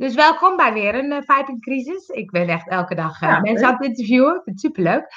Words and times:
Dus 0.00 0.14
welkom 0.14 0.56
bij 0.56 0.72
weer 0.72 0.94
een 0.94 1.12
uh, 1.12 1.18
Vibing 1.26 1.62
Crisis. 1.62 2.08
Ik 2.08 2.30
ben 2.30 2.48
echt 2.48 2.68
elke 2.68 2.94
dag 2.94 3.22
uh, 3.22 3.40
mensen 3.40 3.66
aan 3.66 3.72
het 3.72 3.84
interviewen. 3.84 4.36
Ik 4.36 4.42
vind 4.44 4.46
het 4.56 4.60
superleuk. 4.60 5.12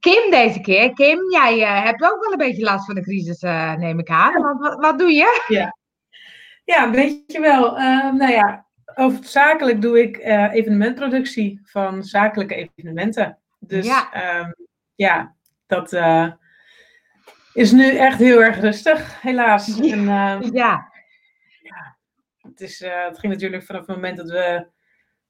Kim 0.00 0.30
deze 0.30 0.60
keer. 0.60 0.92
Kim, 0.92 1.30
jij 1.30 1.60
uh, 1.60 1.84
hebt 1.84 2.02
ook 2.02 2.22
wel 2.22 2.32
een 2.32 2.38
beetje 2.38 2.62
last 2.62 2.86
van 2.86 2.94
de 2.94 3.02
crisis, 3.02 3.40
neem 3.78 3.98
ik 3.98 4.08
aan. 4.08 4.42
Want, 4.42 4.60
wat, 4.60 4.80
wat, 4.80 4.98
doe 4.98 5.12
je? 5.12 5.44
Ja, 5.48 5.76
ja 6.64 6.84
een 6.84 6.90
beetje 6.90 7.40
wel. 7.40 7.78
Ehm, 7.78 8.16
nou 8.16 8.32
ja, 8.32 8.66
zakelijk 9.20 9.82
doe 9.82 10.02
ik 10.02 10.18
evenementproductie 10.52 11.60
van 11.64 12.02
zakelijke 12.02 12.54
evenementen. 12.54 13.38
Dus 13.58 13.86
ja, 13.86 14.38
um, 14.38 14.54
ja 14.94 15.34
dat 15.66 15.92
is 17.52 17.72
nu 17.72 17.96
echt 17.96 18.18
heel 18.18 18.42
erg 18.42 18.60
rustig, 18.60 19.22
helaas. 19.22 19.80
En, 19.80 20.00
uh, 20.00 20.06
ja. 20.06 20.38
ja. 20.52 20.94
Het, 22.56 22.68
is, 22.68 22.80
uh, 22.80 23.04
het 23.04 23.18
ging 23.18 23.32
natuurlijk 23.32 23.64
vanaf 23.64 23.86
het 23.86 23.96
moment 23.96 24.16
dat 24.16 24.30
we 24.30 24.66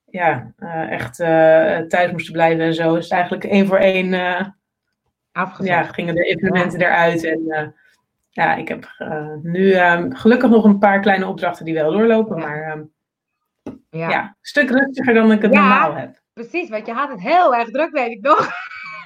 ja, 0.05 0.53
uh, 0.59 0.91
echt 0.91 1.21
eh, 1.21 1.79
thuis 1.79 2.13
moesten 2.13 2.33
blijven 2.33 2.65
en 2.65 2.75
zo, 2.75 2.95
is 2.95 3.05
het 3.05 3.13
eigenlijk 3.13 3.45
één 3.45 3.67
voor 3.67 3.79
één 3.79 4.11
ja, 5.59 5.83
gingen 5.83 6.15
de 6.15 6.25
evenementen 6.25 6.81
eruit. 6.81 7.25
En 7.25 7.75
ja, 8.31 8.55
ik 8.55 8.69
heb 8.69 8.89
nu 9.43 9.73
ehm, 9.73 10.11
gelukkig 10.13 10.51
nog 10.51 10.65
een 10.65 10.79
paar 10.79 11.01
kleine 11.01 11.27
opdrachten 11.27 11.65
die 11.65 11.75
wel 11.75 11.93
doorlopen, 11.93 12.39
maar 12.39 12.73
um, 12.73 12.93
ja. 13.91 14.09
ja. 14.09 14.23
een 14.23 14.35
stuk 14.41 14.71
rustiger 14.71 15.15
dan 15.15 15.33
ik 15.33 15.43
het 15.43 15.53
normaal 15.53 15.95
heb. 15.95 16.21
Precies, 16.33 16.69
want 16.69 16.87
je 16.87 16.93
had 16.93 17.11
het 17.11 17.21
heel 17.21 17.55
erg 17.55 17.71
druk, 17.71 17.91
weet 17.91 18.11
ik 18.11 18.21
nog. 18.21 18.51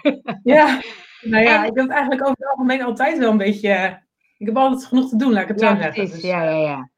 ja. 0.42 0.80
Nou 1.20 1.44
ja, 1.44 1.64
ik 1.64 1.74
heb 1.74 1.84
het 1.84 1.90
eigenlijk 1.90 2.22
over 2.22 2.36
het 2.38 2.48
algemeen 2.48 2.82
altijd 2.82 3.18
wel 3.18 3.30
een 3.30 3.36
beetje. 3.36 4.02
Ik 4.38 4.46
heb 4.46 4.56
altijd 4.56 4.84
genoeg 4.84 5.08
te 5.08 5.16
doen, 5.16 5.32
laat 5.32 5.42
ik 5.42 5.48
het 5.48 5.60
zo 5.60 5.76
zeggen. 5.76 6.10
Dus, 6.10 6.22
ja, 6.22 6.42
ja, 6.42 6.56
ja. 6.56 6.89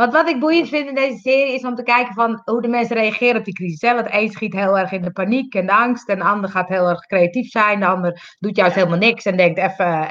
Wat, 0.00 0.12
wat 0.12 0.28
ik 0.28 0.40
boeiend 0.40 0.68
vind 0.68 0.88
in 0.88 0.94
deze 0.94 1.18
serie 1.18 1.54
is 1.54 1.64
om 1.64 1.74
te 1.74 1.82
kijken 1.82 2.14
van 2.14 2.42
hoe 2.44 2.62
de 2.62 2.68
mensen 2.68 2.96
reageren 2.96 3.38
op 3.38 3.44
die 3.44 3.54
crisis. 3.54 3.80
Hè? 3.80 3.94
Want 3.94 4.06
een 4.10 4.30
schiet 4.30 4.52
heel 4.52 4.78
erg 4.78 4.92
in 4.92 5.02
de 5.02 5.10
paniek 5.10 5.54
en 5.54 5.66
de 5.66 5.72
angst. 5.72 6.08
En 6.08 6.18
de 6.18 6.24
ander 6.24 6.50
gaat 6.50 6.68
heel 6.68 6.88
erg 6.88 7.06
creatief 7.06 7.50
zijn. 7.50 7.80
De 7.80 7.86
ander 7.86 8.36
doet 8.38 8.56
juist 8.56 8.74
helemaal 8.74 8.98
niks 8.98 9.24
en 9.24 9.36
denkt 9.36 9.58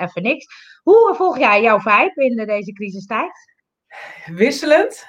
even 0.01 0.21
niks. 0.21 0.45
Hoe 0.83 1.13
volg 1.15 1.37
jij 1.37 1.61
jouw 1.61 1.79
vibe 1.79 2.25
in 2.25 2.45
deze 2.45 2.73
crisistijd? 2.73 3.31
Wisselend, 4.25 5.07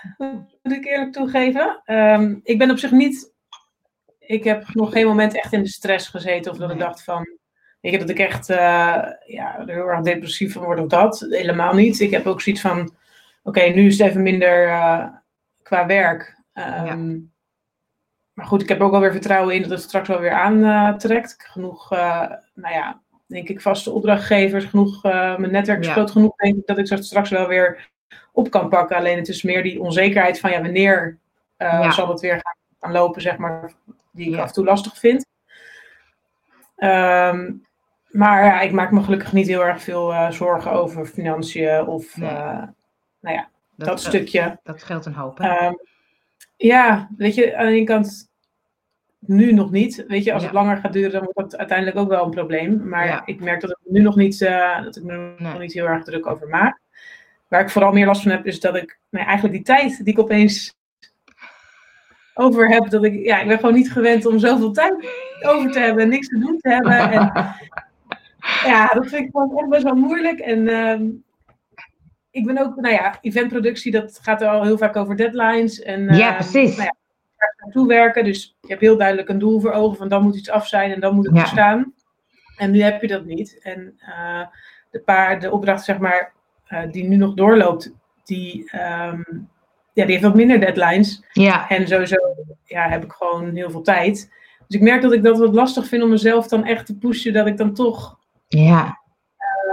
moet 0.63 0.73
ik 0.73 0.87
eerlijk 0.87 1.13
toegeven. 1.13 1.81
Ehm, 1.85 2.39
ik 2.43 2.59
ben 2.59 2.71
op 2.71 2.79
zich 2.79 2.91
niet. 2.91 3.33
Ik 4.19 4.45
heb 4.45 4.75
nog 4.75 4.93
geen 4.93 5.07
moment 5.07 5.35
echt 5.35 5.53
in 5.53 5.63
de 5.63 5.69
stress 5.69 6.09
gezeten. 6.09 6.53
Of 6.53 6.59
dat 6.59 6.71
ik 6.71 6.79
dacht 6.79 7.05
van 7.05 7.39
Weet 7.81 7.93
je, 7.93 7.99
dat 7.99 8.09
ik 8.09 8.19
echt 8.19 8.51
uh, 8.51 8.57
ja, 9.27 9.63
heel 9.67 9.89
erg 9.89 10.01
depressief 10.01 10.53
van 10.53 10.65
word 10.65 10.81
of 10.81 10.87
dat. 10.87 11.27
Helemaal 11.29 11.75
niet. 11.75 12.01
Ik 12.01 12.11
heb 12.11 12.27
ook 12.27 12.41
zoiets 12.41 12.63
van, 12.63 12.95
oké, 13.43 13.61
nu 13.61 13.87
is 13.87 13.99
het 13.99 14.09
even 14.09 14.23
minder 14.23 14.69
uh, 14.69 15.07
qua 15.63 15.87
werk. 15.87 16.39
Um, 16.55 17.33
Maar 18.35 18.47
goed, 18.49 18.63
ik 18.63 18.69
heb 18.69 18.81
ook 18.81 18.91
wel 18.91 19.01
weer 19.01 19.13
vertrouwen 19.13 19.55
in 19.55 19.63
dat 19.63 19.71
het 19.71 19.81
straks 19.81 20.09
wel 20.09 20.21
weer 20.21 20.33
aantrekt. 20.33 21.37
Genoeg, 21.39 21.91
nou 21.91 22.75
ja, 22.75 23.01
denk 23.27 23.49
ik, 23.49 23.61
vaste 23.61 23.91
opdrachtgevers. 23.91 24.65
Genoeg, 24.65 25.03
mijn 25.03 25.51
netwerk 25.51 25.81
is 25.81 25.87
ja. 25.87 25.93
groot 25.93 26.11
genoeg, 26.11 26.37
denk 26.37 26.57
ik, 26.57 26.67
dat 26.67 26.79
ik 26.79 26.89
dat 26.89 27.05
straks 27.05 27.31
wel 27.31 27.47
weer 27.47 27.91
op 28.33 28.51
kan 28.51 28.69
pakken. 28.69 28.97
Alleen 28.97 29.17
het 29.17 29.29
is 29.29 29.43
meer 29.43 29.63
die 29.63 29.81
onzekerheid 29.81 30.41
van, 30.41 30.51
ja, 30.51 30.63
wanneer 30.63 31.19
ja. 31.57 31.91
zal 31.91 32.09
het 32.09 32.21
weer 32.21 32.43
gaan 32.81 32.93
lopen, 32.93 33.23
zeg 33.23 33.37
maar, 33.37 33.73
die 34.13 34.33
ik 34.33 34.39
af 34.39 34.47
en 34.47 34.53
toe 34.53 34.65
lastig 34.65 34.99
vind. 34.99 35.27
Um, 36.77 37.67
maar 38.07 38.45
ja, 38.45 38.61
ik 38.61 38.73
maak 38.73 38.91
me 38.91 39.03
gelukkig 39.03 39.33
niet 39.33 39.47
heel 39.47 39.65
erg 39.65 39.83
veel 39.83 40.13
uh, 40.13 40.31
zorgen 40.31 40.73
over 40.73 41.07
financiën 41.07 41.87
of 41.87 42.17
uh, 42.17 42.63
nou 43.21 43.37
ja, 43.37 43.49
dat, 43.77 43.89
dat 43.89 44.01
stukje. 44.01 44.59
Dat 44.63 44.81
scheelt 44.81 45.07
een 45.07 45.15
hoop. 45.15 45.41
Um, 45.41 45.79
ja, 46.57 47.09
weet 47.17 47.35
je, 47.35 47.57
aan 47.57 47.67
de 47.67 47.73
ene 47.73 47.85
kant 47.85 48.31
nu 49.19 49.53
nog 49.53 49.71
niet. 49.71 50.05
Weet 50.09 50.25
je, 50.25 50.33
als 50.33 50.43
ja. 50.43 50.49
het 50.49 50.57
langer 50.57 50.77
gaat 50.77 50.93
duren, 50.93 51.11
dan 51.11 51.31
wordt 51.33 51.51
dat 51.51 51.59
uiteindelijk 51.59 51.99
ook 51.99 52.09
wel 52.09 52.25
een 52.25 52.31
probleem. 52.31 52.89
Maar 52.89 53.07
ja. 53.07 53.23
ik 53.25 53.41
merk 53.41 53.61
dat 53.61 53.71
ik 53.71 53.79
nu 53.85 54.01
nog 54.01 54.17
niet, 54.17 54.41
uh, 54.41 54.83
dat 54.83 54.97
ik 54.97 55.03
nee. 55.03 55.35
nog 55.39 55.59
niet 55.59 55.73
heel 55.73 55.87
erg 55.87 56.05
druk 56.05 56.27
over 56.27 56.49
maak. 56.49 56.81
Waar 57.49 57.61
ik 57.61 57.71
vooral 57.71 57.93
meer 57.93 58.07
last 58.07 58.23
van 58.23 58.31
heb, 58.31 58.47
is 58.47 58.61
dat 58.61 58.77
ik 58.77 58.99
nou, 59.11 59.27
eigenlijk 59.27 59.55
die 59.55 59.65
tijd 59.65 60.05
die 60.05 60.13
ik 60.13 60.19
opeens 60.19 60.75
over 62.35 62.69
heb, 62.69 62.91
dat 62.91 63.05
ik, 63.05 63.25
ja, 63.25 63.41
ik 63.41 63.49
ben 63.49 63.59
gewoon 63.59 63.75
niet 63.75 63.93
gewend 63.93 64.27
om 64.27 64.39
zoveel 64.39 64.73
tijd 64.73 64.95
over 65.43 65.71
te 65.71 65.79
hebben 65.79 66.03
en 66.03 66.09
niks 66.09 66.29
te 66.29 66.39
doen 66.39 66.59
te 66.59 66.69
hebben. 66.69 66.93
En 66.93 67.33
ja, 68.71 68.87
dat 68.87 69.07
vind 69.07 69.25
ik 69.25 69.31
gewoon 69.31 69.59
echt 69.59 69.69
best 69.69 69.83
wel 69.83 69.95
moeilijk. 69.95 70.39
En 70.39 70.59
uh, 70.59 71.01
ik 72.31 72.47
ben 72.47 72.59
ook, 72.59 72.77
nou 72.77 72.95
ja, 72.95 73.19
eventproductie, 73.21 73.93
dat 73.93 74.19
gaat 74.23 74.43
al 74.43 74.65
heel 74.65 74.79
vaak 74.79 74.97
over 74.97 75.17
deadlines. 75.17 75.83
En, 75.83 76.15
ja, 76.15 76.33
precies. 76.33 76.77
Nou 76.77 76.89
ja, 76.89 77.71
toewerken. 77.71 78.25
Dus 78.25 78.57
je 78.61 78.69
hebt 78.69 78.81
heel 78.81 78.97
duidelijk 78.97 79.29
een 79.29 79.39
doel 79.39 79.61
voor 79.61 79.73
ogen 79.73 79.97
van 79.97 80.09
dan 80.09 80.23
moet 80.23 80.37
iets 80.37 80.51
af 80.51 80.67
zijn 80.67 80.93
en 80.93 81.01
dan 81.01 81.15
moet 81.15 81.27
het 81.27 81.37
ja. 81.37 81.45
staan. 81.45 81.95
En 82.57 82.71
nu 82.71 82.83
heb 82.83 83.01
je 83.01 83.09
dat 83.09 83.25
niet. 83.25 83.59
En 83.63 83.99
uh, 84.09 84.47
de 84.91 85.01
paar, 85.01 85.41
de 85.41 85.51
opdracht 85.51 85.85
zeg 85.85 85.99
maar, 85.99 86.33
uh, 86.69 86.83
die 86.91 87.05
nu 87.05 87.17
nog 87.17 87.35
doorloopt, 87.35 87.93
die, 88.25 88.71
um, 88.75 89.49
ja, 89.93 90.05
die 90.05 90.11
heeft 90.11 90.23
wat 90.23 90.35
minder 90.35 90.61
deadlines. 90.61 91.25
Ja. 91.33 91.69
En 91.69 91.89
sowieso 91.89 92.17
ja, 92.65 92.89
heb 92.89 93.05
ik 93.05 93.13
gewoon 93.13 93.55
heel 93.55 93.71
veel 93.71 93.83
tijd. 93.83 94.33
Dus 94.67 94.77
ik 94.77 94.83
merk 94.83 95.03
dat 95.03 95.13
ik 95.13 95.23
dat 95.23 95.39
wat 95.39 95.55
lastig 95.55 95.87
vind 95.87 96.03
om 96.03 96.11
mezelf 96.11 96.49
dan 96.49 96.65
echt 96.65 96.87
te 96.87 96.99
pushen, 96.99 97.33
dat 97.33 97.47
ik 97.47 97.57
dan 97.57 97.75
toch 97.75 98.19
ja. 98.49 99.00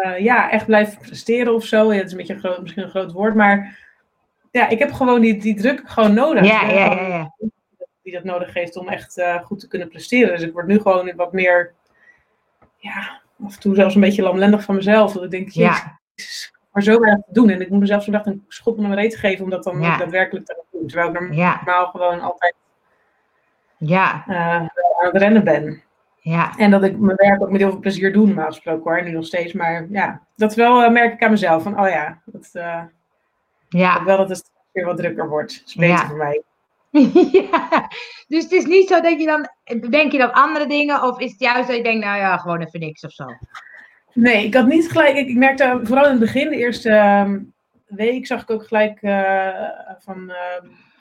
Uh, 0.07 0.19
ja, 0.19 0.51
echt 0.51 0.66
blijven 0.66 0.97
presteren 0.97 1.53
of 1.53 1.66
zo. 1.66 1.94
Ja, 1.94 1.97
het 1.97 2.06
is 2.06 2.12
een 2.12 2.18
beetje 2.18 2.34
een 2.34 2.40
groot, 2.40 2.62
misschien 2.62 2.84
een 2.84 2.90
groot 2.90 3.12
woord, 3.12 3.35
maar 3.35 3.78
ja, 4.51 4.68
ik 4.68 4.79
heb 4.79 4.91
gewoon 4.91 5.22
die, 5.22 5.38
die 5.38 5.56
druk 5.56 5.81
gewoon 5.85 6.13
nodig. 6.13 6.45
Ja, 6.45 6.69
ja, 6.69 6.91
ja, 6.91 7.07
ja. 7.07 7.34
Die 8.03 8.13
dat 8.13 8.23
nodig 8.23 8.53
heeft 8.53 8.75
om 8.75 8.88
echt 8.88 9.18
uh, 9.18 9.35
goed 9.44 9.59
te 9.59 9.68
kunnen 9.68 9.90
presteren. 9.90 10.29
Dus 10.29 10.41
ik 10.41 10.53
word 10.53 10.68
nu 10.68 10.79
gewoon 10.79 11.16
wat 11.16 11.34
meer, 11.34 11.73
ja, 12.78 13.22
af 13.44 13.56
en 13.56 13.59
toe 13.59 13.75
zelfs 13.75 13.95
een 13.95 14.01
beetje 14.01 14.22
lamlendig 14.22 14.63
van 14.63 14.75
mezelf. 14.75 15.13
Dat 15.13 15.23
ik 15.23 15.31
denk, 15.31 15.50
ja. 15.50 16.00
maar 16.72 16.84
zo 16.84 17.00
weinig 17.00 17.25
te 17.25 17.34
doen. 17.34 17.50
En 17.50 17.62
ik 17.62 17.69
moet 17.69 17.79
mezelf 17.79 18.03
zo 18.03 18.12
een 18.12 18.45
schop 18.47 18.78
naar 18.78 18.89
mijn 18.89 19.01
reet 19.01 19.16
geven 19.16 19.44
om 19.44 19.50
dat 19.50 19.63
dan 19.63 19.81
ja. 19.81 19.97
daadwerkelijk 19.97 20.45
te 20.45 20.63
doen. 20.72 20.88
Terwijl 20.88 21.13
ik 21.13 21.19
normaal 21.19 21.88
gewoon 21.88 22.22
altijd 22.22 22.56
ja. 23.78 24.24
Uh, 24.28 24.56
aan 24.56 24.69
het 25.12 25.18
rennen 25.18 25.44
ben. 25.44 25.81
Ja. 26.27 26.57
En 26.57 26.71
dat 26.71 26.83
ik 26.83 26.97
mijn 26.97 27.17
werk 27.17 27.41
ook 27.41 27.51
met 27.51 27.61
heel 27.61 27.69
veel 27.69 27.79
plezier 27.79 28.13
doe, 28.13 28.25
normaal 28.25 28.47
gesproken 28.47 28.91
hoor, 28.91 29.03
nu 29.03 29.11
nog 29.11 29.25
steeds. 29.25 29.53
Maar 29.53 29.88
ja, 29.89 30.21
dat 30.35 30.55
wel 30.55 30.83
uh, 30.83 30.89
merk 30.91 31.13
ik 31.13 31.23
aan 31.23 31.31
mezelf. 31.31 31.63
Van, 31.63 31.79
oh 31.79 31.89
ja, 31.89 32.21
dat, 32.25 32.49
uh, 32.53 32.81
ja. 33.69 34.03
wel 34.03 34.17
dat 34.17 34.29
het 34.29 34.51
weer 34.71 34.85
wat 34.85 34.97
drukker 34.97 35.29
wordt. 35.29 35.59
Dat 35.59 35.67
is 35.67 35.75
beter 35.75 35.95
ja. 35.95 36.07
voor 36.07 36.17
mij. 36.17 36.41
ja, 37.51 37.88
dus 38.27 38.43
het 38.43 38.51
is 38.51 38.65
niet 38.65 38.88
zo 38.88 39.01
dat 39.01 39.19
je 39.19 39.25
dan, 39.25 39.49
denk 39.89 40.11
je 40.11 40.17
dan 40.17 40.31
andere 40.31 40.67
dingen? 40.67 41.03
Of 41.03 41.19
is 41.19 41.31
het 41.31 41.39
juist 41.39 41.67
dat 41.67 41.77
je 41.77 41.83
denkt, 41.83 42.05
nou 42.05 42.17
ja, 42.17 42.38
gewoon 42.38 42.61
even 42.61 42.79
niks 42.79 43.03
of 43.03 43.11
zo? 43.11 43.25
Nee, 44.13 44.45
ik 44.45 44.53
had 44.53 44.67
niet 44.67 44.91
gelijk, 44.91 45.15
ik, 45.15 45.27
ik 45.27 45.35
merkte 45.35 45.79
vooral 45.83 46.05
in 46.05 46.11
het 46.11 46.19
begin, 46.19 46.49
de 46.49 46.55
eerste 46.55 46.89
uh, 46.89 47.31
week, 47.85 48.25
zag 48.25 48.41
ik 48.41 48.49
ook 48.49 48.67
gelijk 48.67 49.01
uh, 49.01 49.69
van 49.99 50.31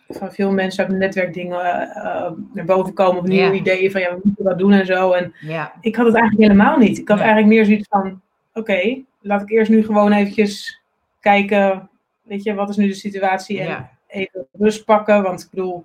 van 0.09 0.33
veel 0.33 0.53
mensen 0.53 0.78
uit 0.78 0.89
mijn 0.89 1.00
netwerk 1.00 1.34
dingen 1.34 1.89
uh, 1.97 2.31
naar 2.53 2.65
boven 2.65 2.94
komen. 2.94 3.22
Of 3.22 3.28
nieuwe 3.28 3.55
ideeën 3.55 3.91
van 3.91 4.00
ja, 4.00 4.15
we 4.15 4.21
moeten 4.22 4.44
wat 4.44 4.59
doen 4.59 4.72
en 4.72 4.87
zo. 4.87 5.12
En 5.12 5.34
ik 5.81 5.97
had 5.97 6.06
het 6.06 6.15
eigenlijk 6.15 6.49
helemaal 6.49 6.78
niet. 6.78 6.99
Ik 6.99 7.09
had 7.09 7.19
eigenlijk 7.19 7.49
meer 7.49 7.65
zoiets 7.65 7.89
van, 7.89 8.06
oké, 8.06 8.59
okay, 8.59 9.05
laat 9.21 9.43
ik 9.43 9.50
eerst 9.50 9.71
nu 9.71 9.84
gewoon 9.84 10.12
eventjes 10.12 10.83
kijken, 11.21 11.89
weet 12.22 12.43
je, 12.43 12.55
wat 12.55 12.69
is 12.69 12.77
nu 12.77 12.87
de 12.87 12.94
situatie 12.94 13.61
en 13.61 13.91
even 14.06 14.47
rust 14.53 14.84
pakken. 14.84 15.22
Want 15.22 15.43
ik 15.43 15.50
bedoel, 15.50 15.84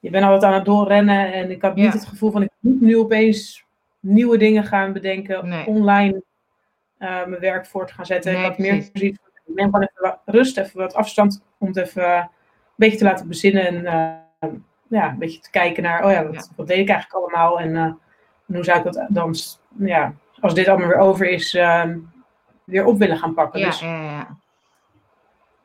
je 0.00 0.10
bent 0.10 0.24
altijd 0.24 0.42
aan 0.44 0.52
het 0.52 0.64
doorrennen 0.64 1.32
en 1.32 1.50
ik 1.50 1.62
had 1.62 1.74
niet 1.74 1.92
het 1.92 2.06
gevoel 2.06 2.30
van, 2.30 2.42
ik 2.42 2.50
moet 2.58 2.80
nu 2.80 2.98
opeens 2.98 3.66
nieuwe 4.00 4.38
dingen 4.38 4.64
gaan 4.64 4.92
bedenken, 4.92 5.48
nee. 5.48 5.66
online 5.66 6.22
uh, 6.98 7.26
mijn 7.26 7.40
werk 7.40 7.66
voort 7.66 7.92
gaan 7.92 8.06
zetten. 8.06 8.32
Nee, 8.32 8.40
ik 8.42 8.48
had 8.48 8.58
meer 8.58 8.72
zoiets 8.72 9.18
van, 9.22 9.30
ik 9.46 9.54
neem 9.54 9.64
gewoon 9.64 9.88
even 9.92 10.02
wat 10.02 10.20
rust, 10.24 10.58
even 10.58 10.78
wat 10.78 10.94
afstand 10.94 11.42
om 11.58 11.70
even 11.72 12.30
beetje 12.78 12.98
te 12.98 13.04
laten 13.04 13.28
bezinnen 13.28 13.66
en 13.66 13.74
uh, 14.42 14.50
ja, 14.88 15.10
een 15.10 15.18
beetje 15.18 15.40
te 15.40 15.50
kijken 15.50 15.82
naar, 15.82 16.04
oh 16.04 16.10
ja, 16.10 16.24
wat, 16.24 16.34
ja. 16.34 16.54
wat 16.56 16.66
deed 16.66 16.78
ik 16.78 16.88
eigenlijk 16.88 17.24
allemaal 17.24 17.60
en, 17.60 17.70
uh, 17.70 17.82
en, 17.82 18.54
hoe 18.54 18.64
zou 18.64 18.78
ik 18.78 18.84
dat 18.84 19.06
dan, 19.08 19.34
ja, 19.78 20.14
als 20.40 20.54
dit 20.54 20.68
allemaal 20.68 20.88
weer 20.88 20.98
over 20.98 21.28
is, 21.28 21.54
uh, 21.54 21.84
weer 22.64 22.84
op 22.84 22.98
willen 22.98 23.18
gaan 23.18 23.34
pakken. 23.34 23.60
Ja, 23.60 23.66
dus, 23.66 23.80
ja, 23.80 24.02
ja. 24.02 24.36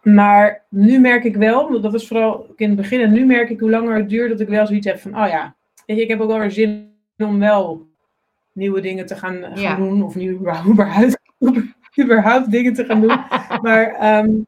Maar 0.01 0.63
nu 0.69 0.99
merk 0.99 1.23
ik 1.23 1.35
wel, 1.35 1.81
dat 1.81 1.91
was 1.91 2.07
vooral 2.07 2.53
in 2.55 2.67
het 2.67 2.77
begin, 2.77 3.01
en 3.01 3.11
nu 3.11 3.25
merk 3.25 3.49
ik 3.49 3.59
hoe 3.59 3.69
langer 3.69 3.95
het 3.95 4.09
duurt, 4.09 4.29
dat 4.29 4.39
ik 4.39 4.47
wel 4.47 4.67
zoiets 4.67 4.88
heb 4.88 4.99
van, 4.99 5.23
oh 5.23 5.27
ja, 5.27 5.55
weet 5.85 5.97
je, 5.97 6.03
ik 6.03 6.09
heb 6.09 6.19
ook 6.19 6.29
wel 6.29 6.39
weer 6.39 6.51
zin 6.51 6.91
om 7.17 7.39
wel 7.39 7.88
nieuwe 8.51 8.81
dingen 8.81 9.05
te 9.05 9.15
gaan, 9.15 9.41
gaan 9.41 9.59
ja. 9.59 9.75
doen, 9.75 10.03
of 10.03 10.15
nu 10.15 10.31
überhaupt, 10.31 11.17
überhaupt 12.01 12.51
dingen 12.51 12.73
te 12.73 12.85
gaan 12.85 13.01
doen. 13.01 13.19
maar 13.61 14.17
um, 14.23 14.45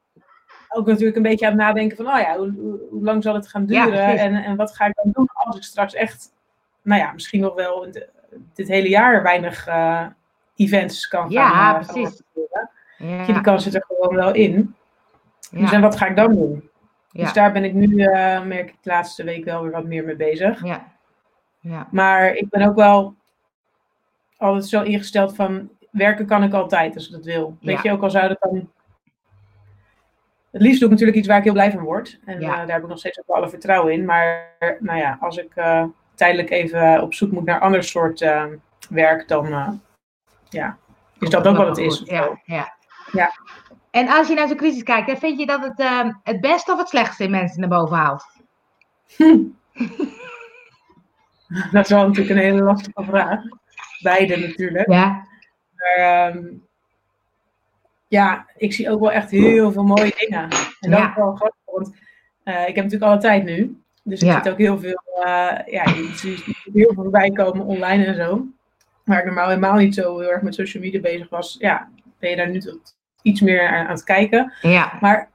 ook 0.76 0.86
natuurlijk 0.86 1.16
een 1.16 1.22
beetje 1.22 1.46
aan 1.46 1.52
het 1.52 1.60
nadenken 1.60 1.96
van, 1.96 2.06
oh 2.06 2.18
ja, 2.20 2.36
hoe, 2.36 2.80
hoe, 2.90 3.04
lang 3.04 3.22
zal 3.22 3.34
het 3.34 3.48
gaan 3.48 3.66
duren 3.66 3.92
ja, 3.92 4.14
en, 4.14 4.34
en 4.34 4.56
wat 4.56 4.74
ga 4.74 4.86
ik 4.86 4.94
dan 4.94 5.12
doen 5.12 5.28
als 5.32 5.56
ik 5.56 5.62
straks 5.62 5.94
echt, 5.94 6.32
nou 6.82 7.00
ja, 7.00 7.12
misschien 7.12 7.40
nog 7.40 7.54
wel 7.54 7.88
dit 8.54 8.68
hele 8.68 8.88
jaar 8.88 9.22
weinig 9.22 9.68
uh, 9.68 10.06
events 10.56 11.08
kan 11.08 11.30
ja, 11.30 11.48
gaan, 11.48 11.84
precies. 11.84 12.22
gaan 12.32 12.68
ja. 12.98 13.24
Die 13.24 13.40
kans 13.40 13.62
zit 13.62 13.74
er 13.74 13.84
gewoon 13.88 14.16
wel 14.16 14.34
in. 14.34 14.74
Dus 15.50 15.72
en 15.72 15.80
wat 15.80 15.96
ga 15.96 16.06
ik 16.06 16.16
dan 16.16 16.34
doen? 16.34 16.70
Dus 17.12 17.32
daar 17.32 17.52
ben 17.52 17.64
ik 17.64 17.72
nu, 17.72 17.86
uh, 17.86 18.42
merk 18.42 18.68
ik 18.68 18.76
de 18.80 18.90
laatste 18.90 19.24
week 19.24 19.44
wel 19.44 19.62
weer 19.62 19.70
wat 19.70 19.84
meer 19.84 20.04
mee 20.04 20.16
bezig. 20.16 20.64
Ja. 20.64 20.86
Ja. 21.60 21.88
Maar 21.90 22.34
ik 22.34 22.48
ben 22.48 22.68
ook 22.68 22.76
wel 22.76 23.14
altijd 24.36 24.66
zo 24.66 24.82
ingesteld 24.82 25.34
van 25.34 25.70
werken 25.90 26.26
kan 26.26 26.42
ik 26.42 26.52
altijd 26.52 26.94
als 26.94 27.06
ik 27.06 27.12
dat 27.12 27.24
wil. 27.24 27.56
Weet 27.60 27.82
je, 27.82 27.92
ook 27.92 28.02
al 28.02 28.10
zou 28.10 28.28
dat 28.28 28.40
dan. 28.40 28.70
Het 30.56 30.64
liefst 30.64 30.80
doe 30.80 30.88
ik 30.88 30.92
natuurlijk 30.94 31.18
iets 31.18 31.28
waar 31.28 31.38
ik 31.38 31.44
heel 31.44 31.52
blij 31.52 31.70
van 31.70 31.82
word. 31.82 32.18
En 32.24 32.40
Ja. 32.40 32.50
eh, 32.50 32.56
daar 32.56 32.72
heb 32.74 32.82
ik 32.82 32.88
nog 32.88 32.98
steeds 32.98 33.18
ook 33.20 33.36
alle 33.36 33.48
vertrouwen 33.48 33.92
in. 33.92 34.04
Maar 34.04 34.48
nou 34.78 34.98
ja, 34.98 35.16
als 35.20 35.36
ik 35.36 35.52
eh, 35.54 35.84
tijdelijk 36.14 36.50
even 36.50 37.02
op 37.02 37.14
zoek 37.14 37.30
moet 37.32 37.44
naar 37.44 37.60
ander 37.60 37.82
soort 37.84 38.20
eh, 38.20 38.44
werk, 38.90 39.28
dan 39.28 39.46
eh, 39.46 39.68
ja, 40.48 40.76
is 41.18 41.28
dat 41.30 41.46
ook 41.46 41.56
wat 41.56 41.66
het 41.66 41.78
is. 41.78 42.02
Ja, 42.04 42.40
ja. 42.44 42.74
Ja. 43.12 43.30
En 43.90 44.08
als 44.08 44.28
je 44.28 44.34
naar 44.34 44.48
zo'n 44.48 44.56
crisis 44.56 44.82
kijkt, 44.82 45.06
dan 45.06 45.16
vind 45.16 45.38
je 45.38 45.46
dat 45.46 45.62
het 45.62 45.80
eh, 45.80 46.08
het 46.22 46.40
beste 46.40 46.72
of 46.72 46.78
het 46.78 46.88
slechtste 46.88 47.24
in 47.24 47.30
mensen 47.30 47.60
naar 47.60 47.68
boven 47.68 47.96
haalt? 47.96 48.24
Dat 51.72 51.84
is 51.84 51.90
wel 51.90 52.06
natuurlijk 52.06 52.30
een 52.30 52.42
hele 52.44 52.62
lastige 52.62 53.04
vraag. 53.04 53.40
Beide 54.02 54.36
natuurlijk. 54.36 54.90
Ja. 54.90 55.26
Maar 55.74 55.94
ehm, 55.96 56.44
ja, 58.08 58.46
ik 58.56 58.72
zie 58.72 58.90
ook 58.90 59.00
wel 59.00 59.12
echt 59.12 59.30
heel 59.30 59.72
veel 59.72 59.84
mooie 59.84 60.14
dingen. 60.18 60.42
En 60.80 60.90
dat 60.90 60.98
Ja. 61.00 61.08
is 61.10 61.16
wel 61.16 61.34
grappig, 61.34 61.60
want 61.64 61.94
eh, 62.44 62.60
ik 62.68 62.74
heb 62.74 62.84
natuurlijk 62.84 63.02
alle 63.12 63.20
tijd 63.20 63.44
nu. 63.44 63.80
Dus 64.02 64.20
ik 64.20 64.28
Ja. 64.28 64.42
zie 64.42 64.50
ook 64.52 64.58
heel 64.58 64.78
veel, 64.78 65.02
eh, 65.24 65.58
ja, 65.66 65.84
je 65.84 66.10
ziet 66.14 66.44
heel 66.44 66.72
veel 66.72 66.94
voorbij 66.94 67.30
komen 67.30 67.64
online 67.66 68.04
en 68.04 68.14
zo. 68.14 68.44
Waar 69.04 69.18
ik 69.18 69.24
normaal 69.24 69.48
helemaal 69.48 69.74
niet 69.74 69.94
zo 69.94 70.18
heel 70.18 70.30
erg 70.30 70.42
met 70.42 70.54
social 70.54 70.82
media 70.82 71.00
bezig 71.00 71.28
was. 71.28 71.56
Ja, 71.58 71.88
ben 72.18 72.30
je 72.30 72.36
daar 72.36 72.50
nu 72.50 72.60
tot 72.60 72.96
iets 73.22 73.40
meer 73.40 73.68
aan, 73.68 73.86
aan 73.86 73.94
het 73.94 74.04
kijken. 74.04 74.52
Ja. 74.60 74.92
Maar 75.00 75.28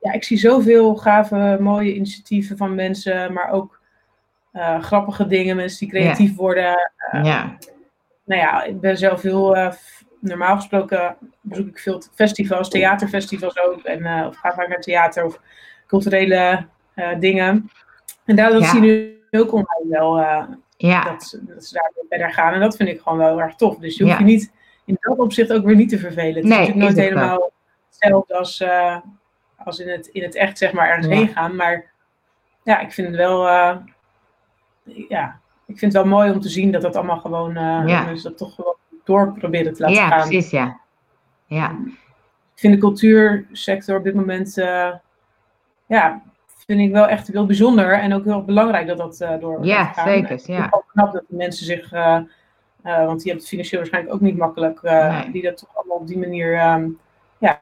ja, 0.00 0.12
ik 0.12 0.24
zie 0.24 0.36
zoveel 0.38 0.94
gave, 0.96 1.56
mooie 1.60 1.94
initiatieven 1.94 2.56
van 2.56 2.74
mensen. 2.74 3.32
Maar 3.32 3.50
ook 3.50 3.80
eh, 4.52 4.82
grappige 4.82 5.26
dingen, 5.26 5.56
mensen 5.56 5.78
die 5.78 5.88
creatief 5.88 6.34
worden. 6.36 6.90
Ja. 7.22 7.56
Nou 8.24 8.40
ja, 8.40 8.62
ik 8.64 8.80
ben 8.80 8.98
zelf 8.98 9.22
heel. 9.22 9.72
Normaal 10.20 10.56
gesproken 10.56 11.16
bezoek 11.40 11.66
ik 11.68 11.78
veel 11.78 12.02
festivals, 12.14 12.68
theaterfestivals 12.70 13.58
ook. 13.58 13.82
En, 13.82 14.04
eh, 14.04 14.26
of 14.26 14.36
ga 14.36 14.52
vaak 14.54 14.68
naar 14.68 14.80
theater 14.80 15.24
of 15.24 15.40
culturele 15.86 16.66
eh, 16.94 17.18
dingen. 17.18 17.70
En 18.24 18.36
daar 18.36 18.58
Ja. 18.58 18.64
zie 18.70 18.82
je 18.82 19.18
nu 19.30 19.40
ook 19.40 19.52
online 19.52 19.86
wel. 19.88 20.18
eh, 20.18 20.42
Ja. 20.76 21.04
dat, 21.04 21.22
ze- 21.22 21.44
dat 21.44 21.64
ze 21.64 21.74
daar 21.74 21.90
weer 21.94 22.04
verder 22.08 22.32
gaan. 22.32 22.52
En 22.52 22.60
dat 22.60 22.76
vind 22.76 22.88
ik 22.88 23.00
gewoon 23.00 23.18
wel 23.18 23.28
heel 23.28 23.40
erg 23.40 23.54
tof. 23.54 23.76
Dus 23.78 23.96
je 23.96 24.02
hoeft 24.04 24.18
Ja. 24.18 24.24
je 24.24 24.30
niet 24.30 24.52
in 24.84 24.96
dat 25.00 25.18
opzicht 25.18 25.52
ook 25.52 25.64
weer 25.64 25.76
niet 25.76 25.88
te 25.88 25.98
vervelen. 25.98 26.34
Het 26.34 26.44
Nee, 26.44 26.52
is 26.60 26.66
natuurlijk 26.66 26.84
nooit 26.96 27.08
helemaal 27.08 27.52
hetzelfde 27.88 28.34
als, 28.34 28.64
als 29.64 29.78
in, 29.78 29.88
het, 29.88 30.06
in 30.06 30.22
het 30.22 30.34
echt, 30.34 30.58
zeg 30.58 30.72
maar, 30.72 30.88
ergens 30.88 31.06
heen 31.06 31.28
gaan. 31.28 31.56
Maar 31.56 31.90
ja, 32.62 32.78
ik 32.80 32.92
vind 32.92 33.06
het 33.08 33.16
wel. 33.16 33.46
ja, 35.08 35.40
ik 35.66 35.78
vind 35.78 35.92
het 35.92 36.02
wel 36.02 36.12
mooi 36.12 36.30
om 36.30 36.40
te 36.40 36.48
zien 36.48 36.70
dat 36.72 36.82
dat 36.82 36.96
allemaal 36.96 37.18
gewoon. 37.20 37.52
mensen 37.84 38.22
dat 38.30 38.38
toch 38.38 38.54
gewoon 38.54 38.76
door 39.08 39.32
proberen 39.32 39.74
te 39.74 39.82
laten 39.82 39.96
Ja, 39.96 40.08
gaan. 40.08 40.28
precies, 40.28 40.50
ja. 40.50 40.80
Ja. 41.46 41.70
Ik 42.54 42.64
vind 42.64 42.74
de 42.74 42.80
cultuursector 42.80 43.96
op 43.96 44.04
dit 44.04 44.14
moment. 44.14 44.58
eh, 44.58 44.90
ja, 45.86 46.22
vind 46.66 46.80
ik 46.80 46.92
wel 46.92 47.06
echt 47.08 47.28
heel 47.28 47.46
bijzonder. 47.46 47.92
En 47.92 48.14
ook 48.14 48.24
heel 48.24 48.44
belangrijk 48.44 48.86
dat 48.86 48.98
dat 48.98 49.20
eh 49.20 49.40
door 49.40 49.64
Ja, 49.64 49.84
gaat 49.84 49.94
gaan. 49.94 50.08
zeker, 50.08 50.40
ja. 50.44 50.66
ook 50.70 50.84
knap 50.92 51.12
dat 51.12 51.24
de 51.28 51.36
mensen 51.36 51.66
zich. 51.66 51.92
eh, 51.92 52.14
want 52.82 52.96
die 52.96 53.06
hebben 53.06 53.34
het 53.34 53.48
financieel 53.48 53.80
waarschijnlijk 53.80 54.14
ook 54.14 54.20
niet 54.20 54.36
makkelijk. 54.36 54.82
Nee. 54.82 55.30
Die 55.30 55.42
dat 55.42 55.56
toch 55.56 55.76
allemaal 55.76 55.96
op 55.96 56.06
die 56.06 56.18
manier. 56.18 56.54
ehm, 56.54 56.88
ja, 57.38 57.60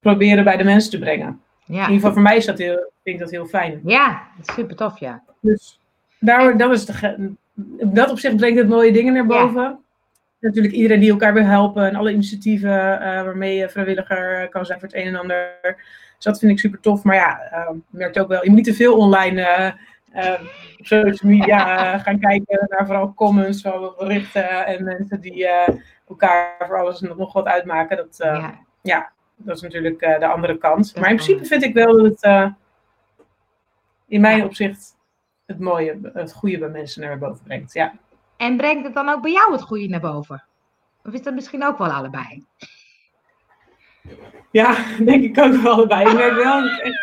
proberen 0.00 0.44
bij 0.44 0.56
de 0.56 0.64
mensen 0.64 0.90
te 0.90 0.98
brengen. 0.98 1.40
In 1.66 1.74
Ja. 1.74 1.80
ieder 1.80 1.94
geval 1.94 2.12
voor 2.12 2.22
mij 2.22 2.36
is 2.36 2.46
dat 2.46 2.58
heel, 2.58 2.74
vind 2.74 2.90
ik 3.16 3.18
dat 3.18 3.30
heel 3.30 3.46
fijn. 3.46 3.80
Ja, 3.84 4.22
dat 4.36 4.48
is 4.48 4.54
super 4.54 4.76
tof, 4.76 4.98
ja. 4.98 5.22
Dus 5.40 5.80
daar, 6.18 6.56
dat 6.56 6.70
is 6.72 6.84
de, 6.86 6.92
ge- 6.92 7.32
op 7.78 7.94
dat 7.94 8.10
opzicht 8.10 8.36
brengt 8.36 8.58
het 8.58 8.68
mooie 8.68 8.92
dingen 8.92 9.12
naar 9.12 9.26
boven. 9.26 9.78
Natuurlijk 10.44 10.74
iedereen 10.74 11.00
die 11.00 11.10
elkaar 11.10 11.34
wil 11.34 11.44
helpen 11.44 11.86
en 11.86 11.94
alle 11.94 12.12
initiatieven 12.12 13.00
eh, 13.00 13.22
waarmee 13.22 13.56
je 13.56 13.68
vrijwilliger 13.68 14.42
eh, 14.42 14.50
kan 14.50 14.66
zijn 14.66 14.80
voor 14.80 14.88
het 14.88 14.96
een 14.96 15.06
en 15.06 15.16
ander. 15.16 15.58
Dus 16.14 16.24
dat 16.24 16.38
vind 16.38 16.52
ik 16.52 16.58
super 16.58 16.80
tof. 16.80 17.02
Maar 17.02 17.14
ja, 17.14 17.40
eh, 17.40 17.68
je 17.70 17.98
merkt 17.98 18.18
ook 18.18 18.28
wel, 18.28 18.42
je 18.42 18.48
moet 18.48 18.56
niet 18.56 18.66
te 18.66 18.74
veel 18.74 18.96
online 18.96 19.74
op 20.78 20.86
social 20.86 21.30
media 21.30 21.98
gaan 21.98 22.18
kijken 22.18 22.66
naar 22.68 22.86
vooral 22.86 23.14
comments 23.14 23.62
van 23.62 23.94
berichten 23.98 24.66
en 24.66 24.84
mensen 24.84 25.20
die 25.20 25.46
elkaar 26.08 26.54
voor 26.66 26.78
alles 26.78 27.02
en 27.02 27.16
nog 27.16 27.32
wat 27.32 27.46
uitmaken. 27.46 27.96
Dat, 27.96 28.16
Ja. 28.18 28.58
ja, 28.82 29.12
dat 29.36 29.56
is 29.56 29.62
natuurlijk 29.62 29.98
de 30.00 30.26
andere 30.26 30.58
kant. 30.58 30.96
Maar 30.96 31.10
in 31.10 31.16
principe 31.16 31.44
vind 31.44 31.62
ik 31.62 31.74
wel 31.74 32.02
dat 32.02 32.20
het 32.20 32.52
in 34.06 34.20
mijn 34.20 34.44
opzicht 34.44 34.96
het 35.46 35.58
mooie, 35.58 35.98
het 36.12 36.32
goede 36.32 36.58
bij 36.58 36.68
mensen 36.68 37.02
naar 37.02 37.18
boven 37.18 37.44
brengt. 37.44 37.72
Ja. 37.72 37.94
En 38.44 38.56
brengt 38.56 38.84
het 38.84 38.94
dan 38.94 39.08
ook 39.08 39.22
bij 39.22 39.32
jou 39.32 39.52
het 39.52 39.62
goede 39.62 39.88
naar 39.88 40.00
boven? 40.00 40.44
Of 41.04 41.12
is 41.12 41.22
dat 41.22 41.34
misschien 41.34 41.64
ook 41.64 41.78
wel 41.78 41.92
allebei? 41.92 42.44
ja, 44.50 44.76
denk 45.04 45.24
ik 45.24 45.38
ook 45.38 45.54
wel 45.54 45.72
allebei. 45.72 46.08
Ik 46.08 46.14
merk 46.14 46.34
wel 46.34 46.62
dat 46.62 47.02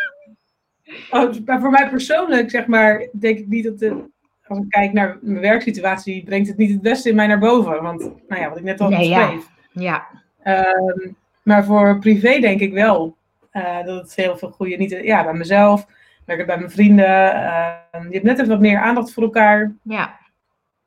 Oh, 1.10 1.46
maar 1.46 1.60
voor 1.60 1.70
mij 1.70 1.90
persoonlijk, 1.90 2.50
zeg 2.50 2.66
maar, 2.68 3.08
denk 3.12 3.38
ik 3.40 3.48
niet 3.48 3.64
dat 3.64 3.80
de, 3.80 4.10
als 4.48 4.58
ik 4.58 4.70
kijk 4.70 4.94
naar 4.94 5.18
mijn 5.22 5.40
werksituatie, 5.40 6.24
brengt 6.24 6.48
het 6.48 6.58
niet 6.58 6.72
het 6.72 6.82
beste 6.82 7.10
in 7.10 7.16
mij 7.16 7.28
naar 7.28 7.40
boven. 7.40 7.82
Want, 7.82 8.00
nou 8.28 8.42
ja, 8.42 8.50
wat 8.50 8.58
ik 8.58 8.64
net 8.64 8.82
al 8.82 8.90
Nee, 8.90 9.10
ja. 9.10 9.20
beschreef. 9.20 9.50
Ja. 9.72 10.08
Ehm, 10.44 11.12
maar 11.44 11.66
voor 11.66 12.00
privé 12.00 12.40
denk 12.40 12.60
ik 12.60 12.74
wel 12.74 13.16
eh, 13.52 13.86
dat 13.86 14.02
het 14.02 14.16
heel 14.16 14.38
veel 14.38 14.50
goede, 14.52 14.76
niet 14.76 15.00
ja, 15.04 15.24
bij 15.24 15.34
mezelf, 15.34 15.86
werk 16.26 16.38
het 16.38 16.48
bij 16.48 16.58
mijn 16.58 16.72
vrienden. 16.72 17.34
ehm, 17.34 18.08
je 18.08 18.14
hebt 18.14 18.24
net 18.24 18.38
even 18.38 18.50
wat 18.52 18.60
meer 18.60 18.80
aandacht 18.80 19.14
voor 19.14 19.24
elkaar. 19.24 19.76
Ja. 19.84 20.20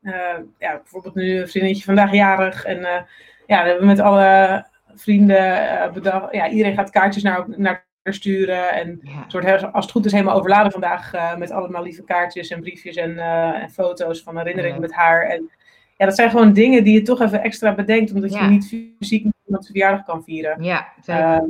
Eh, 0.04 0.38
ja, 0.58 0.76
bijvoorbeeld 0.76 1.14
nu 1.14 1.40
een 1.40 1.48
vriendinnetje 1.48 1.84
vandaag 1.84 2.12
jarig. 2.12 2.64
En 2.64 2.84
eh, 2.84 3.02
ja, 3.46 3.62
we 3.62 3.68
hebben 3.68 3.86
met 3.86 4.00
alle 4.00 4.64
vrienden 4.94 5.68
eh, 5.80 5.92
bedacht. 5.92 6.34
Ja, 6.34 6.48
iedereen 6.48 6.74
gaat 6.74 6.90
kaartjes 6.90 7.22
naar, 7.22 7.44
naar 7.48 7.84
haar 8.02 8.14
sturen. 8.14 8.72
En 8.72 9.00
Ja. 9.02 9.24
soort, 9.28 9.72
als 9.72 9.84
het 9.84 9.94
goed 9.94 10.04
is, 10.04 10.12
helemaal 10.12 10.36
overladen 10.36 10.72
vandaag. 10.72 11.12
met 11.38 11.50
allemaal 11.50 11.82
lieve 11.82 12.04
kaartjes 12.04 12.48
en 12.48 12.60
briefjes 12.60 12.96
en, 12.96 13.18
en 13.62 13.70
foto's 13.70 14.22
van 14.22 14.38
herinneringen 14.38 14.80
met 14.80 14.92
haar. 14.92 15.22
En 15.26 15.50
ja, 15.96 16.06
dat 16.06 16.14
zijn 16.14 16.30
gewoon 16.30 16.52
dingen 16.52 16.84
die 16.84 16.94
je 16.94 17.02
toch 17.02 17.20
even 17.20 17.42
extra 17.42 17.74
bedenkt. 17.74 18.12
Omdat 18.12 18.32
Ja. 18.32 18.44
je 18.44 18.50
niet 18.50 18.66
fysiek 18.98 19.26
iemand 19.46 19.66
verjaardag 19.66 20.04
kan 20.04 20.22
vieren. 20.24 20.62
Ja, 20.62 20.88
zeker. 21.00 21.22
Ehm, 21.22 21.44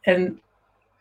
en 0.00 0.40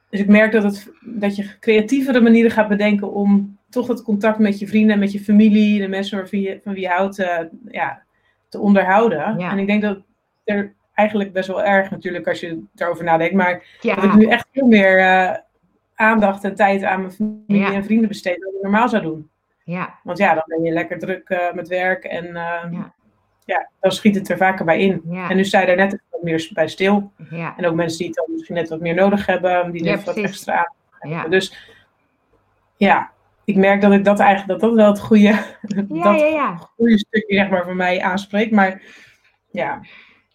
dus 0.10 0.20
ik 0.20 0.28
merk 0.28 0.52
dat, 0.52 0.64
het, 0.64 0.92
dat 1.02 1.36
je 1.36 1.60
creatievere 1.60 2.22
manieren 2.22 2.52
gaat 2.52 2.68
bedenken 2.68 3.14
om 3.14 3.58
toch 3.72 3.88
dat 3.88 4.04
contact 4.04 4.40
met 4.40 4.60
je 4.60 4.68
vrienden 4.68 4.94
en 4.94 5.00
met 5.00 5.12
je 5.12 5.20
familie, 5.20 5.80
de 5.82 5.88
mensen 5.88 6.18
van 6.18 6.28
wie 6.30 6.50
je, 6.50 6.60
van 6.64 6.74
wie 6.74 6.82
je 6.82 6.90
houdt, 6.90 7.20
eh, 7.20 7.40
ja, 7.68 8.04
te 8.50 8.60
onderhouden. 8.60 9.38
Ja. 9.38 9.52
En 9.52 9.58
ik 9.58 9.68
denk 9.68 9.82
dat 9.82 10.00
er 10.44 10.74
eigenlijk 10.94 11.34
best 11.34 11.48
wel 11.48 11.64
erg 11.64 11.90
natuurlijk 11.90 12.28
als 12.28 12.40
je 12.40 12.64
erover 12.76 13.04
nadenkt, 13.04 13.34
maar 13.34 13.64
dat 13.82 14.04
ik 14.04 14.14
nu 14.14 14.26
echt 14.26 14.48
veel 14.52 14.68
meer 14.68 15.00
eh, 15.00 15.38
aandacht 15.96 16.44
en 16.44 16.56
tijd 16.56 16.84
aan 16.84 17.00
mijn 17.00 17.12
familie 17.12 17.62
Ja. 17.62 17.74
en 17.74 17.84
vrienden 17.84 18.08
besteed 18.08 18.40
dan 18.40 18.54
ik 18.56 18.62
normaal 18.62 18.90
zou 18.90 19.04
doen. 19.04 19.30
Ja. 19.64 20.00
Want 20.04 20.18
ja, 20.18 20.34
dan 20.34 20.44
ben 20.46 20.64
je 20.64 20.72
lekker 20.72 21.00
druk 21.00 21.30
eh, 21.30 21.54
met 21.54 21.68
werk 21.68 22.04
en 22.04 22.26
eh, 22.26 22.72
Ja. 22.72 22.94
ja, 23.46 23.70
dan 23.80 23.92
schiet 23.92 24.16
het 24.16 24.30
er 24.30 24.38
vaker 24.38 24.66
bij 24.66 24.80
in. 24.82 25.02
En 25.30 25.36
nu 25.36 25.44
sta 25.46 25.60
je 25.60 25.66
daar 25.66 25.76
net 25.76 26.02
wat 26.10 26.24
meer 26.24 26.50
bij 26.54 26.68
stil. 26.68 27.12
Ja. 27.30 27.54
En 27.58 27.66
ook 27.66 27.76
mensen 27.76 27.98
die 27.98 28.08
het 28.08 28.16
dan 28.16 28.26
misschien 28.32 28.56
net 28.56 28.70
wat 28.70 28.80
meer 28.80 28.96
nodig 28.96 29.26
hebben, 29.26 29.72
die 29.72 29.84
net 29.84 30.04
wat 30.04 30.18
extra 30.18 30.58
aan. 31.00 31.10
Ja. 31.10 31.28
Dus 31.28 31.74
ja, 32.78 33.12
ik 33.52 33.58
merk 33.58 33.82
dat 33.82 33.92
ik 33.92 34.04
dat 34.04 34.20
eigenlijk 34.20 34.60
dat 34.60 34.70
dat 34.70 34.78
wel 34.78 34.88
het 34.92 35.00
goede, 35.00 35.24
Ja, 35.24 35.44
dat 35.88 36.20
ja, 36.20 36.26
ja. 36.26 36.56
goede 36.56 36.98
stukje 36.98 37.36
zeg 37.36 37.50
maar 37.50 37.64
voor 37.64 37.76
mij 37.76 38.02
aanspreekt. 38.02 38.52
Maar 38.52 38.82
ja, 39.52 39.82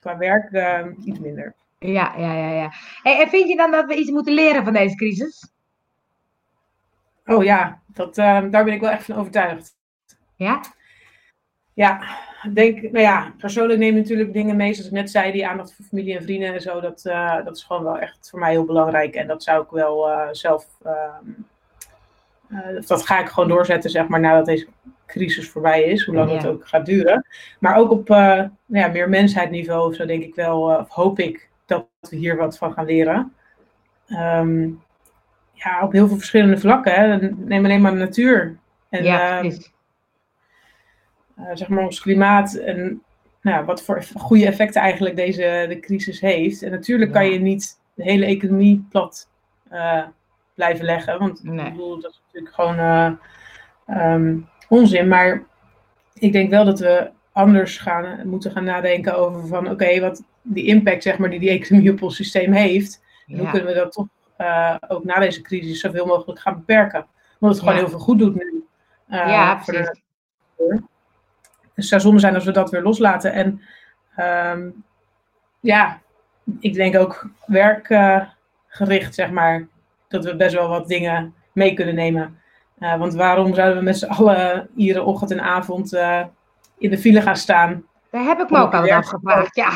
qua 0.00 0.16
werk 0.18 0.52
eh, 0.52 0.86
iets 1.04 1.18
minder. 1.18 1.54
Ja, 1.78 2.14
ja, 2.16 2.32
ja, 2.32 2.50
ja. 2.50 2.72
Hey, 3.02 3.22
en 3.22 3.28
vind 3.28 3.48
je 3.48 3.56
dan 3.56 3.70
dat 3.70 3.86
we 3.86 3.94
iets 3.94 4.10
moeten 4.10 4.34
leren 4.34 4.64
van 4.64 4.72
deze 4.72 4.96
crisis? 4.96 5.52
Oh 7.24 7.44
ja, 7.44 7.82
dat, 7.86 8.18
eh, 8.18 8.42
daar 8.50 8.64
ben 8.64 8.74
ik 8.74 8.80
wel 8.80 8.90
echt 8.90 9.04
van 9.04 9.16
overtuigd. 9.16 9.76
Ja? 10.36 10.60
Ja, 11.74 12.00
denk, 12.52 12.82
nou 12.82 12.98
ja, 12.98 13.34
persoonlijk 13.38 13.78
neem 13.78 13.96
ik 13.96 14.02
natuurlijk 14.02 14.32
dingen 14.32 14.56
mee, 14.56 14.74
zoals 14.74 14.88
ik 14.88 14.94
net 14.94 15.10
zei, 15.10 15.32
die 15.32 15.46
aandacht 15.46 15.74
voor 15.74 15.84
familie 15.84 16.16
en 16.16 16.22
vrienden 16.22 16.54
en 16.54 16.60
zo. 16.60 16.80
Dat, 16.80 17.04
eh, 17.04 17.44
dat 17.44 17.56
is 17.56 17.62
gewoon 17.62 17.84
wel 17.84 17.98
echt 17.98 18.30
voor 18.30 18.38
mij 18.38 18.50
heel 18.50 18.64
belangrijk. 18.64 19.14
En 19.14 19.26
dat 19.26 19.42
zou 19.42 19.62
ik 19.62 19.70
wel 19.70 20.10
eh, 20.10 20.28
zelf, 20.30 20.66
ehm, 20.82 21.24
eh, 22.48 22.86
dat 22.86 23.06
ga 23.06 23.20
ik 23.20 23.28
gewoon 23.28 23.48
doorzetten, 23.48 23.90
zeg 23.90 24.08
maar, 24.08 24.20
nadat 24.20 24.46
deze 24.46 24.66
crisis 25.06 25.48
voorbij 25.48 25.82
is, 25.82 26.04
hoe 26.04 26.14
lang 26.14 26.30
Ja. 26.30 26.36
het 26.36 26.46
ook 26.46 26.68
gaat 26.68 26.86
duren. 26.86 27.26
Maar 27.60 27.76
ook 27.76 27.90
op 27.90 28.10
eh, 28.10 28.16
nou 28.16 28.50
ja, 28.66 28.88
meer 28.88 29.08
mensheidniveau, 29.08 29.88
of 29.88 29.94
zo 29.94 30.06
denk 30.06 30.22
ik 30.22 30.34
wel, 30.34 30.70
eh, 30.72 30.78
of 30.78 30.88
hoop 30.88 31.18
ik 31.18 31.48
dat 31.66 31.86
we 32.00 32.16
hier 32.16 32.36
wat 32.36 32.58
van 32.58 32.72
gaan 32.72 32.84
leren. 32.84 33.32
Ehm, 34.06 34.68
ja, 35.52 35.80
op 35.82 35.92
heel 35.92 36.08
veel 36.08 36.16
verschillende 36.16 36.58
vlakken. 36.58 36.94
Hè. 36.94 37.30
Neem 37.30 37.64
alleen 37.64 37.80
maar 37.80 37.92
de 37.92 37.98
natuur. 37.98 38.56
En, 38.88 39.04
ja, 39.04 39.40
precies. 39.40 39.72
zeg 41.54 41.68
maar 41.68 41.84
ons 41.84 42.00
klimaat 42.00 42.54
en 42.54 43.02
nou, 43.40 43.56
ja, 43.58 43.64
wat 43.64 43.82
voor 43.82 44.04
goede 44.16 44.46
effecten 44.46 44.80
eigenlijk 44.80 45.16
deze 45.16 45.66
de 45.68 45.80
crisis 45.80 46.20
heeft. 46.20 46.62
En 46.62 46.70
natuurlijk 46.70 47.12
kan 47.12 47.30
je 47.30 47.38
niet 47.38 47.80
de 47.94 48.02
hele 48.02 48.24
economie 48.26 48.86
plat 48.90 49.28
blijven 50.56 50.84
leggen. 50.84 51.18
Want 51.18 51.44
ik 51.44 51.54
bedoel, 51.54 52.00
dat 52.00 52.10
is 52.10 52.22
natuurlijk 52.26 52.54
gewoon 52.54 52.78
eh, 52.78 53.12
ehm, 53.86 54.38
onzin. 54.68 55.08
Maar 55.08 55.42
ik 56.14 56.32
denk 56.32 56.50
wel 56.50 56.64
dat 56.64 56.78
we 56.78 57.10
anders 57.32 57.78
gaan, 57.78 58.28
moeten 58.28 58.50
gaan 58.50 58.64
nadenken 58.64 59.16
over 59.18 59.46
van 59.46 59.70
oké, 59.70 60.00
wat 60.00 60.22
die 60.42 60.66
impact 60.66 61.02
zeg 61.02 61.18
maar, 61.18 61.30
die 61.30 61.40
die 61.40 61.50
economie 61.50 61.92
op 61.92 62.02
ons 62.02 62.16
systeem 62.16 62.52
heeft. 62.52 63.04
En 63.26 63.38
hoe 63.38 63.50
kunnen 63.50 63.68
we 63.68 63.74
dat 63.74 63.92
toch 63.92 64.06
uh, 64.38 64.76
ook 64.88 65.04
na 65.04 65.18
deze 65.18 65.40
crisis 65.40 65.80
zoveel 65.80 66.06
mogelijk 66.06 66.40
gaan 66.40 66.54
beperken. 66.54 67.06
Omdat 67.38 67.56
het 67.56 67.66
gewoon 67.66 67.80
heel 67.80 67.88
veel 67.88 67.98
goed 67.98 68.18
doet 68.18 68.34
nu. 68.34 68.64
Uh, 69.08 69.28
ja, 69.28 69.54
precies. 69.54 69.90
De... 69.90 70.02
Dus 70.56 70.80
het 71.74 71.84
zou 71.84 72.00
zonde 72.00 72.20
zijn 72.20 72.34
als 72.34 72.44
we 72.44 72.52
dat 72.52 72.70
weer 72.70 72.82
loslaten. 72.82 73.32
En 73.32 73.60
um, 74.52 74.84
ja, 75.60 76.00
ik 76.60 76.74
denk 76.74 76.96
ook 76.96 77.28
werkgericht, 77.46 79.14
zeg 79.14 79.30
maar, 79.30 79.68
dat 80.08 80.24
we 80.24 80.36
best 80.36 80.54
wel 80.54 80.68
wat 80.68 80.88
dingen 80.88 81.34
mee 81.52 81.74
kunnen 81.74 81.94
nemen. 81.94 82.38
Uh, 82.78 82.98
want 82.98 83.14
waarom 83.14 83.54
zouden 83.54 83.78
we 83.78 83.84
met 83.84 83.98
z'n 83.98 84.06
allen 84.06 84.68
iedere 84.76 85.02
ochtend 85.02 85.30
en 85.30 85.40
avond 85.40 85.94
uh, 85.94 86.24
in 86.78 86.90
de 86.90 86.98
file 86.98 87.22
gaan 87.22 87.36
staan? 87.36 87.84
Daar 88.10 88.24
heb 88.24 88.40
ik 88.40 88.50
me 88.50 88.58
ook 88.58 88.74
al 88.74 88.90
afgevraagd, 88.90 89.56
ja. 89.56 89.70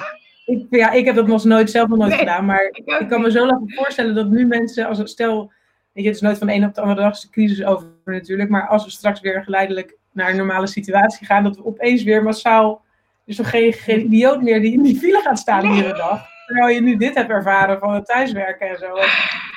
Ik, 0.45 0.67
ja, 0.71 0.91
ik 0.91 1.05
heb 1.05 1.15
dat 1.15 1.27
nog 1.27 1.45
nooit 1.45 1.71
zelf 1.71 1.89
nog 1.89 1.99
nooit 1.99 2.15
gedaan, 2.15 2.45
maar 2.45 2.65
ik, 2.65 3.01
ik 3.01 3.09
kan 3.09 3.21
me 3.21 3.31
zo 3.31 3.47
lang 3.47 3.75
voorstellen 3.75 4.15
dat 4.15 4.29
nu 4.29 4.47
mensen, 4.47 4.87
als 4.87 4.99
het 4.99 5.11
stel, 5.11 5.53
weet 5.93 6.05
je, 6.05 6.11
het 6.11 6.15
is 6.15 6.21
nooit 6.21 6.39
van 6.39 6.47
de 6.47 6.53
ene 6.53 6.67
op 6.67 6.75
de 6.75 6.81
andere 6.81 7.01
dag 7.01 7.21
de 7.21 7.31
crisis 7.31 7.65
over 7.65 7.87
natuurlijk, 8.05 8.51
maar 8.51 8.69
als 8.69 8.85
we 8.85 8.91
straks 8.91 9.21
weer 9.21 9.43
geleidelijk 9.43 9.97
naar 10.13 10.31
een 10.31 10.37
normale 10.37 10.67
situatie 10.67 11.27
gaan, 11.27 11.43
dat 11.43 11.57
we 11.57 11.65
opeens 11.65 12.03
weer 12.03 12.23
massaal, 12.23 12.83
dus 13.25 13.39
nog 13.39 13.51
geen, 13.51 13.73
geen 13.73 14.05
idioot 14.05 14.43
meer 14.43 14.61
die 14.61 14.73
in 14.73 14.83
die 14.83 14.99
file 14.99 15.21
gaat 15.21 15.39
staan 15.39 15.67
nee. 15.67 15.77
iedere 15.77 15.97
dag. 15.97 16.27
Terwijl 16.47 16.75
je 16.75 16.81
nu 16.81 16.97
dit 16.97 17.15
hebt 17.15 17.31
ervaren 17.31 17.79
van 17.79 17.95
het 17.95 18.07
thuiswerken 18.07 18.69
en 18.69 18.79
zo. 18.79 18.95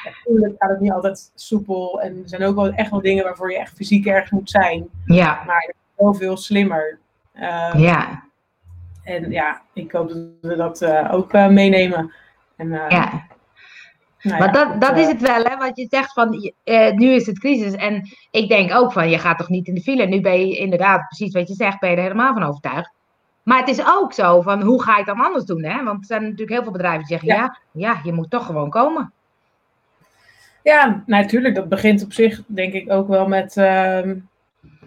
natuurlijk 0.26 0.56
gaat 0.58 0.70
het 0.70 0.80
niet 0.80 0.92
altijd 0.92 1.32
soepel 1.36 2.02
en 2.02 2.18
er 2.24 2.30
zijn 2.30 2.44
ook 2.44 2.56
wel 2.56 2.72
echt 2.72 2.90
wel 2.90 3.02
dingen 3.02 3.24
waarvoor 3.24 3.52
je 3.52 3.58
echt 3.58 3.76
fysiek 3.76 4.06
ergens 4.06 4.32
moet 4.32 4.50
zijn. 4.50 4.88
Ja. 5.06 5.44
Maar 5.46 5.74
heel 5.96 6.14
veel 6.14 6.38
slimmer. 6.38 7.00
Uh, 7.36 7.74
ja. 7.76 8.24
En 9.04 9.32
ja, 9.32 9.62
ik 9.74 9.92
hoop 9.92 10.08
dat 10.08 10.18
we 10.42 10.56
dat 10.56 10.82
uh, 10.82 11.14
ook 11.14 11.34
uh, 11.34 11.48
meenemen. 11.48 12.14
En, 12.56 12.70
ja. 12.70 13.32
Nou 14.22 14.40
maar 14.40 14.52
dat, 14.52 14.82
dat 14.82 14.98
is 14.98 15.08
het 15.08 15.22
wel, 15.22 15.44
hè? 15.44 15.58
Want 15.58 15.78
je 15.78 15.88
zegt 15.90 16.14
van 16.14 16.30
nu 16.96 17.12
is 17.12 17.26
het 17.26 17.40
crisis. 17.40 17.74
En 17.74 18.10
ik 18.32 18.50
denk 18.50 18.74
ook 18.74 18.92
van 18.92 19.10
je 19.10 19.18
gaat 19.18 19.38
toch 19.38 19.50
niet 19.50 19.68
in 19.68 19.74
de 19.74 19.82
file. 19.82 20.06
Nu 20.06 20.22
ben 20.22 20.48
je 20.48 20.58
inderdaad, 20.58 21.08
precies 21.08 21.34
wat 21.34 21.48
je 21.48 21.54
zegt, 21.54 21.80
ben 21.80 21.90
je 21.90 21.96
er 21.96 22.02
helemaal 22.02 22.34
van 22.34 22.44
overtuigd. 22.44 22.92
Maar 23.44 23.60
het 23.60 23.68
is 23.68 23.86
ook 23.86 24.14
zo 24.14 24.42
van 24.42 24.62
hoe 24.62 24.84
ga 24.84 24.92
je 24.92 24.98
het 24.98 25.08
dan 25.08 25.26
anders 25.26 25.46
doen? 25.46 25.64
Hè? 25.64 25.84
Want 25.84 26.00
er 26.00 26.06
zijn 26.06 26.22
natuurlijk 26.22 26.52
heel 26.52 26.64
veel 26.64 26.72
bedrijven 26.72 27.00
die 27.00 27.18
zeggen: 27.18 27.28
ja, 27.28 27.60
ja, 27.72 28.00
je 28.04 28.14
moet 28.14 28.30
toch 28.30 28.46
gewoon 28.46 28.70
komen. 28.70 29.14
Ja, 30.64 31.04
natuurlijk. 31.06 31.56
dat 31.56 31.70
begint 31.70 32.04
op 32.04 32.14
zich 32.14 32.42
denk 32.48 32.74
ik 32.74 32.92
ook 32.92 33.08
wel 33.08 33.28
met. 33.28 33.56
Um, 33.56 34.30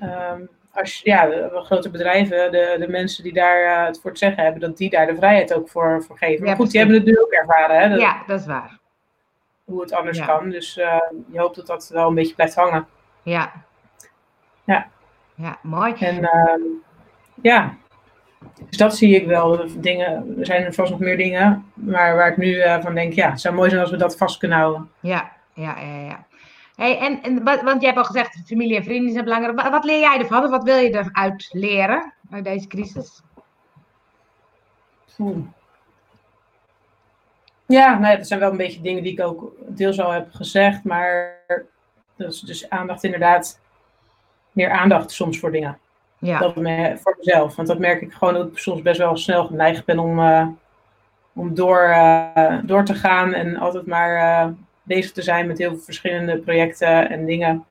um, 0.02 0.48
als, 0.76 1.00
ja, 1.04 1.26
de, 1.26 1.60
grote 1.64 1.90
bedrijven, 1.90 2.52
de, 2.52 2.76
de 2.78 2.88
mensen 2.88 3.22
die 3.22 3.32
daar 3.32 3.64
uh, 3.64 3.86
het 3.86 4.00
voor 4.00 4.12
te 4.12 4.18
zeggen 4.18 4.42
hebben, 4.42 4.60
dat 4.60 4.76
die 4.76 4.90
daar 4.90 5.06
de 5.06 5.16
vrijheid 5.16 5.54
ook 5.54 5.68
voor, 5.68 6.04
voor 6.06 6.18
geven. 6.18 6.40
Maar 6.40 6.48
ja, 6.48 6.54
goed, 6.56 6.70
die 6.70 6.80
hebben 6.80 6.96
het 6.96 7.06
nu 7.06 7.20
ook 7.20 7.30
ervaren. 7.30 7.80
Hè, 7.80 7.88
dat, 7.88 8.00
ja, 8.00 8.22
dat 8.26 8.40
is 8.40 8.46
waar. 8.46 8.78
Hoe 9.64 9.80
het 9.80 9.92
anders 9.92 10.24
kan. 10.24 10.50
Dus 10.50 10.76
uh, 10.76 11.00
je 11.32 11.38
hoopt 11.38 11.56
dat 11.56 11.66
dat 11.66 11.88
wel 11.92 12.08
een 12.08 12.14
beetje 12.14 12.34
blijft 12.34 12.54
hangen. 12.54 12.86
Ja. 13.22 13.52
Ja. 14.64 14.86
Ja, 15.34 15.58
mooi. 15.62 15.94
En 15.98 16.16
uh, 16.16 16.72
ja, 17.42 17.74
dus 18.68 18.76
dat 18.76 18.96
zie 18.96 19.14
ik 19.14 19.26
wel. 19.26 19.66
Dingen, 19.78 20.34
er 20.38 20.46
zijn 20.46 20.74
vast 20.74 20.90
nog 20.90 21.00
meer 21.00 21.16
dingen, 21.16 21.64
maar 21.74 22.16
waar 22.16 22.30
ik 22.30 22.36
nu 22.36 22.54
uh, 22.54 22.82
van 22.82 22.94
denk, 22.94 23.12
ja, 23.12 23.30
het 23.30 23.40
zou 23.40 23.54
mooi 23.54 23.68
zijn 23.68 23.82
als 23.82 23.90
we 23.90 23.96
dat 23.96 24.16
vast 24.16 24.38
kunnen 24.38 24.58
houden. 24.58 24.90
Ja, 25.00 25.32
ja, 25.56 25.78
ja, 25.80 26.00
ja. 26.00 26.26
Hey, 26.76 26.98
en, 26.98 27.22
en, 27.22 27.44
want 27.44 27.80
je 27.80 27.86
hebt 27.86 27.98
al 27.98 28.04
gezegd, 28.04 28.42
familie 28.46 28.76
en 28.76 28.84
vrienden 28.84 29.12
zijn 29.12 29.24
belangrijk. 29.24 29.60
Wat, 29.60 29.70
wat 29.70 29.84
leer 29.84 30.00
jij 30.00 30.18
ervan? 30.18 30.44
Of 30.44 30.50
wat 30.50 30.64
wil 30.64 30.76
je 30.76 30.94
eruit 30.94 31.48
leren 31.52 32.12
uit 32.30 32.44
deze 32.44 32.66
crisis? 32.66 33.22
Hmm. 35.16 35.54
Ja, 37.66 37.98
nou 37.98 38.16
dat 38.16 38.26
zijn 38.26 38.40
wel 38.40 38.50
een 38.50 38.56
beetje 38.56 38.80
dingen 38.80 39.02
die 39.02 39.12
ik 39.12 39.20
ook 39.20 39.52
deels 39.66 40.00
al 40.00 40.10
heb 40.10 40.32
gezegd. 40.32 40.84
Maar 40.84 41.42
dus, 42.16 42.40
dus 42.40 42.70
aandacht 42.70 43.04
inderdaad, 43.04 43.60
meer 44.52 44.70
aandacht 44.70 45.10
soms 45.10 45.38
voor 45.38 45.52
dingen. 45.52 45.78
Ja. 46.18 46.38
Dat 46.38 46.56
me, 46.56 46.98
voor 47.00 47.14
mezelf. 47.18 47.56
Want 47.56 47.68
dat 47.68 47.78
merk 47.78 48.02
ik 48.02 48.12
gewoon 48.12 48.34
dat 48.34 48.46
ik 48.46 48.58
soms 48.58 48.82
best 48.82 48.98
wel 48.98 49.16
snel 49.16 49.44
geneigd 49.44 49.84
ben 49.84 49.98
om, 49.98 50.18
uh, 50.18 50.46
om 51.32 51.54
door, 51.54 51.88
uh, 51.88 52.58
door 52.62 52.84
te 52.84 52.94
gaan. 52.94 53.32
En 53.32 53.56
altijd 53.56 53.86
maar 53.86 54.44
uh, 54.46 54.52
bezig 54.86 55.12
te 55.12 55.22
zijn 55.22 55.46
met 55.46 55.58
heel 55.58 55.70
veel 55.70 55.84
verschillende 55.84 56.38
projecten 56.38 57.10
en 57.10 57.26
dingen. 57.26 57.64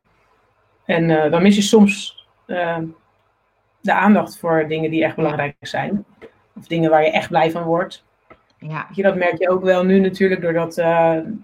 En 0.86 1.08
dan 1.32 1.42
mis 1.42 1.56
je 1.56 1.62
soms 1.62 2.26
de 3.82 3.94
aandacht 3.94 4.40
voor 4.40 4.68
dingen 4.68 4.92
die 4.92 5.04
echt 5.04 5.16
belangrijk 5.16 5.56
zijn. 5.62 6.06
Of 6.56 6.68
dingen 6.68 6.90
waar 6.90 7.04
je 7.04 7.12
echt 7.12 7.30
blij 7.30 7.52
van 7.52 7.64
wordt. 7.64 8.04
Ja. 8.58 8.88
Je, 8.94 9.02
dat 9.02 9.16
merk 9.16 9.40
je 9.40 9.50
ook 9.50 9.64
wel 9.64 9.86
nu 9.86 10.00
natuurlijk, 10.00 10.42
doordat 10.42 10.76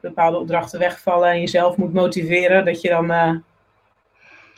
bepaalde 0.01 0.38
opdrachten 0.38 0.80
wegvallen 0.80 1.30
en 1.30 1.40
jezelf 1.40 1.78
moet 1.78 1.94
motiveren. 1.94 2.66
Dat 2.66 2.82
je 2.82 2.90
dan 2.90 3.08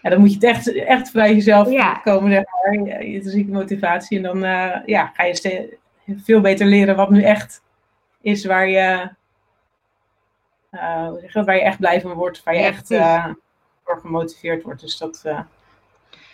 ja, 0.02 0.10
dan 0.10 0.20
moet 0.20 0.30
je 0.30 0.36
het 0.36 0.44
echt, 0.44 0.74
echt 0.74 1.12
vanuit 1.12 1.34
jezelf 1.34 1.72
ja. 1.72 1.94
komen, 1.94 2.32
zeg 2.32 2.44
maar. 2.44 3.04
Je 3.06 3.46
motivatie. 3.50 4.18
En 4.18 4.24
dan 4.24 4.40
ja, 4.86 5.12
ga 5.14 5.24
je 5.24 5.78
veel 6.08 6.42
beter 6.42 6.66
leren 6.66 6.96
wat 6.96 7.10
nu 7.10 7.24
echt 7.24 7.62
is 8.22 8.46
waar 8.46 8.70
je, 8.70 9.10
uh, 10.74 11.08
dat, 11.34 11.46
waar 11.46 11.56
je 11.56 11.62
echt 11.62 11.80
blij 11.80 12.02
van 12.02 12.14
wordt. 12.14 12.44
Waar 12.44 12.56
je 12.56 12.62
echt 12.62 12.92
uh, 12.92 13.26
voor 13.84 14.00
gemotiveerd 14.00 14.64
wordt. 14.64 14.82
Dus 14.82 14.98
dat, 14.98 15.22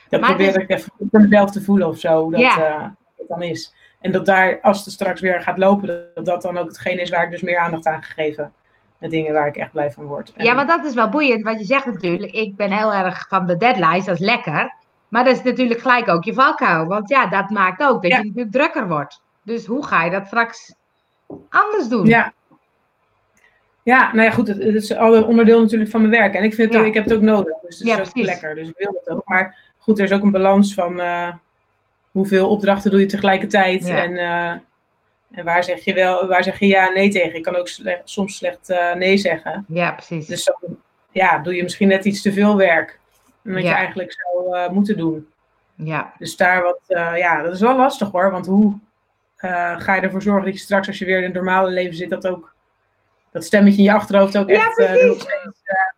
dat 0.10 0.22
probeer 0.22 0.54
dus... 0.54 0.64
ik 0.64 0.70
even 0.70 0.92
voor 1.12 1.22
mezelf 1.22 1.52
te 1.52 1.62
voelen 1.62 1.88
of 1.88 2.00
zo. 2.00 2.30
Dat, 2.30 2.40
ja. 2.40 2.96
dat 3.18 3.28
dan 3.28 3.42
is. 3.42 3.74
En 4.00 4.12
dat 4.12 4.26
daar, 4.26 4.62
als 4.62 4.86
het 4.86 4.94
straks 4.94 5.22
weer 5.22 5.42
gaat 5.42 5.58
lopen, 5.58 6.06
dat 6.14 6.26
dat 6.26 6.42
dan 6.42 6.58
ook 6.58 6.68
hetgeen 6.68 7.00
is 7.00 7.10
waar 7.10 7.24
ik 7.24 7.32
dus 7.32 7.42
meer 7.42 7.58
aandacht 7.58 7.86
aan 7.86 8.04
gegeven 8.04 8.54
de 9.00 9.08
dingen 9.08 9.34
waar 9.34 9.48
ik 9.48 9.58
echt 9.58 9.72
blij 9.72 9.92
van 9.92 10.06
word. 10.06 10.34
Ja, 10.36 10.54
maar 10.54 10.68
dat 10.68 10.86
is 10.86 10.94
wel 10.94 11.10
boeiend, 11.10 11.44
wat 11.44 11.60
je 11.60 11.66
zegt 11.66 11.86
natuurlijk. 11.86 12.32
Ik 12.32 12.56
ben 12.56 12.72
heel 12.72 12.94
erg 12.94 13.28
van 13.28 13.48
de 13.48 13.58
deadlines, 13.58 14.06
dat 14.06 14.20
is 14.20 14.26
lekker. 14.26 14.74
Maar 15.08 15.24
dat 15.24 15.36
is 15.36 15.44
natuurlijk 15.44 15.80
gelijk 15.80 16.08
ook 16.08 16.24
je 16.24 16.34
valkuil. 16.34 16.86
Want 16.86 17.10
ja, 17.10 17.28
dat 17.28 17.50
maakt 17.50 17.82
ook 17.84 18.02
dat 18.02 18.12
je 18.12 18.18
natuurlijk 18.18 18.52
drukker 18.52 18.88
wordt. 18.88 19.22
Dus 19.44 19.66
hoe 19.66 19.86
ga 19.86 20.04
je 20.04 20.12
dat 20.12 20.28
straks 20.28 20.76
anders 21.50 21.88
doen? 21.88 22.06
Ja. 22.06 22.34
Ja, 23.84 24.14
nou 24.14 24.24
ja, 24.26 24.32
goed, 24.32 24.48
het, 24.48 24.60
is 24.60 24.96
al 24.96 25.24
onderdeel 25.24 25.62
natuurlijk 25.62 25.92
van 25.92 26.02
mijn 26.02 26.14
werk. 26.14 26.34
En 26.34 26.44
ik 26.44 26.54
vind 26.54 26.74
het 26.74 26.82
ook, 26.82 26.88
ik 26.88 26.94
heb 26.94 27.04
het 27.04 27.14
ook 27.14 27.22
nodig. 27.22 27.54
Dus 27.62 27.80
het 27.80 27.88
is 27.88 27.94
ja, 27.94 28.00
ook 28.00 28.26
lekker. 28.26 28.56
Dus 28.56 28.68
ik 28.68 28.78
wil 28.78 29.02
het 29.04 29.10
ook. 29.10 29.22
Maar 29.26 29.58
goed, 29.78 29.98
er 30.00 30.06
is 30.06 30.12
ook 30.12 30.24
een 30.24 30.32
balans 30.32 30.74
van 30.74 31.00
uh, 31.00 31.34
hoeveel 32.12 32.50
opdrachten 32.50 32.92
doe 32.92 33.00
je 33.00 33.06
tegelijkertijd. 33.06 33.88
En 33.88 34.12
uh, 34.12 34.52
en 35.32 35.46
waar 35.46 35.64
zeg 35.64 35.86
je 35.86 35.94
wel, 35.94 36.28
waar 36.28 36.44
zeg 36.44 36.60
je 36.60 36.68
ja 36.68 36.88
en 36.88 36.94
nee 36.94 37.10
tegen? 37.10 37.36
Ik 37.36 37.44
kan 37.44 37.56
ook 37.56 37.70
soms 38.04 38.36
slecht 38.36 38.70
uh, 38.70 38.94
nee 38.94 39.18
zeggen. 39.18 39.66
Ja, 39.68 39.92
precies. 39.92 40.28
Dus 40.28 40.44
dan 40.44 40.78
ja, 41.12 41.40
doe 41.40 41.56
je 41.56 41.64
misschien 41.64 41.88
net 41.88 42.06
iets 42.06 42.22
te 42.22 42.34
veel 42.34 42.58
werk. 42.58 43.00
Wat 43.42 43.64
je 43.64 43.70
eigenlijk 43.70 44.14
zou 44.14 44.72
moeten 44.74 44.98
doen. 44.98 45.28
Ja. 45.76 46.14
Dus 46.18 46.36
daar 46.36 46.64
wat, 46.64 46.80
ja, 47.18 47.42
dat 47.42 47.54
is 47.54 47.60
wel 47.60 47.78
lastig 47.78 48.12
hoor. 48.12 48.32
Want 48.32 48.46
hoe 48.46 48.80
ga 49.78 49.96
je 49.96 50.02
ervoor 50.02 50.22
zorgen 50.22 50.46
dat 50.46 50.54
je 50.54 50.60
straks 50.60 50.88
als 50.88 50.98
je 50.98 51.06
weer 51.06 51.18
in 51.18 51.24
het 51.24 51.34
normale 51.34 51.70
leven 51.70 51.96
zit, 51.96 52.10
dat 52.10 52.28
ook 52.28 52.54
dat 53.32 53.44
stemmetje 53.44 53.78
in 53.78 53.84
je 53.84 53.94
achterhoofd 53.94 54.38
ook 54.38 54.50
echt 54.50 54.78
ja, 54.78 54.94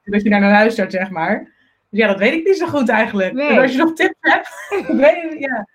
dat 0.03 0.23
je 0.23 0.29
daar 0.29 0.39
naar 0.39 0.51
luistert, 0.51 0.91
zeg 0.91 1.09
maar. 1.09 1.39
Dus 1.89 1.99
ja, 1.99 2.07
dat 2.07 2.17
weet 2.17 2.33
ik 2.33 2.45
niet 2.45 2.57
zo 2.57 2.67
goed 2.67 2.89
eigenlijk. 2.89 3.33
Nee. 3.33 3.47
En 3.47 3.61
als 3.61 3.71
je 3.71 3.77
nog 3.77 3.93
tips 3.93 4.15
hebt, 4.19 4.49
weet 5.01 5.39
ja. 5.39 5.67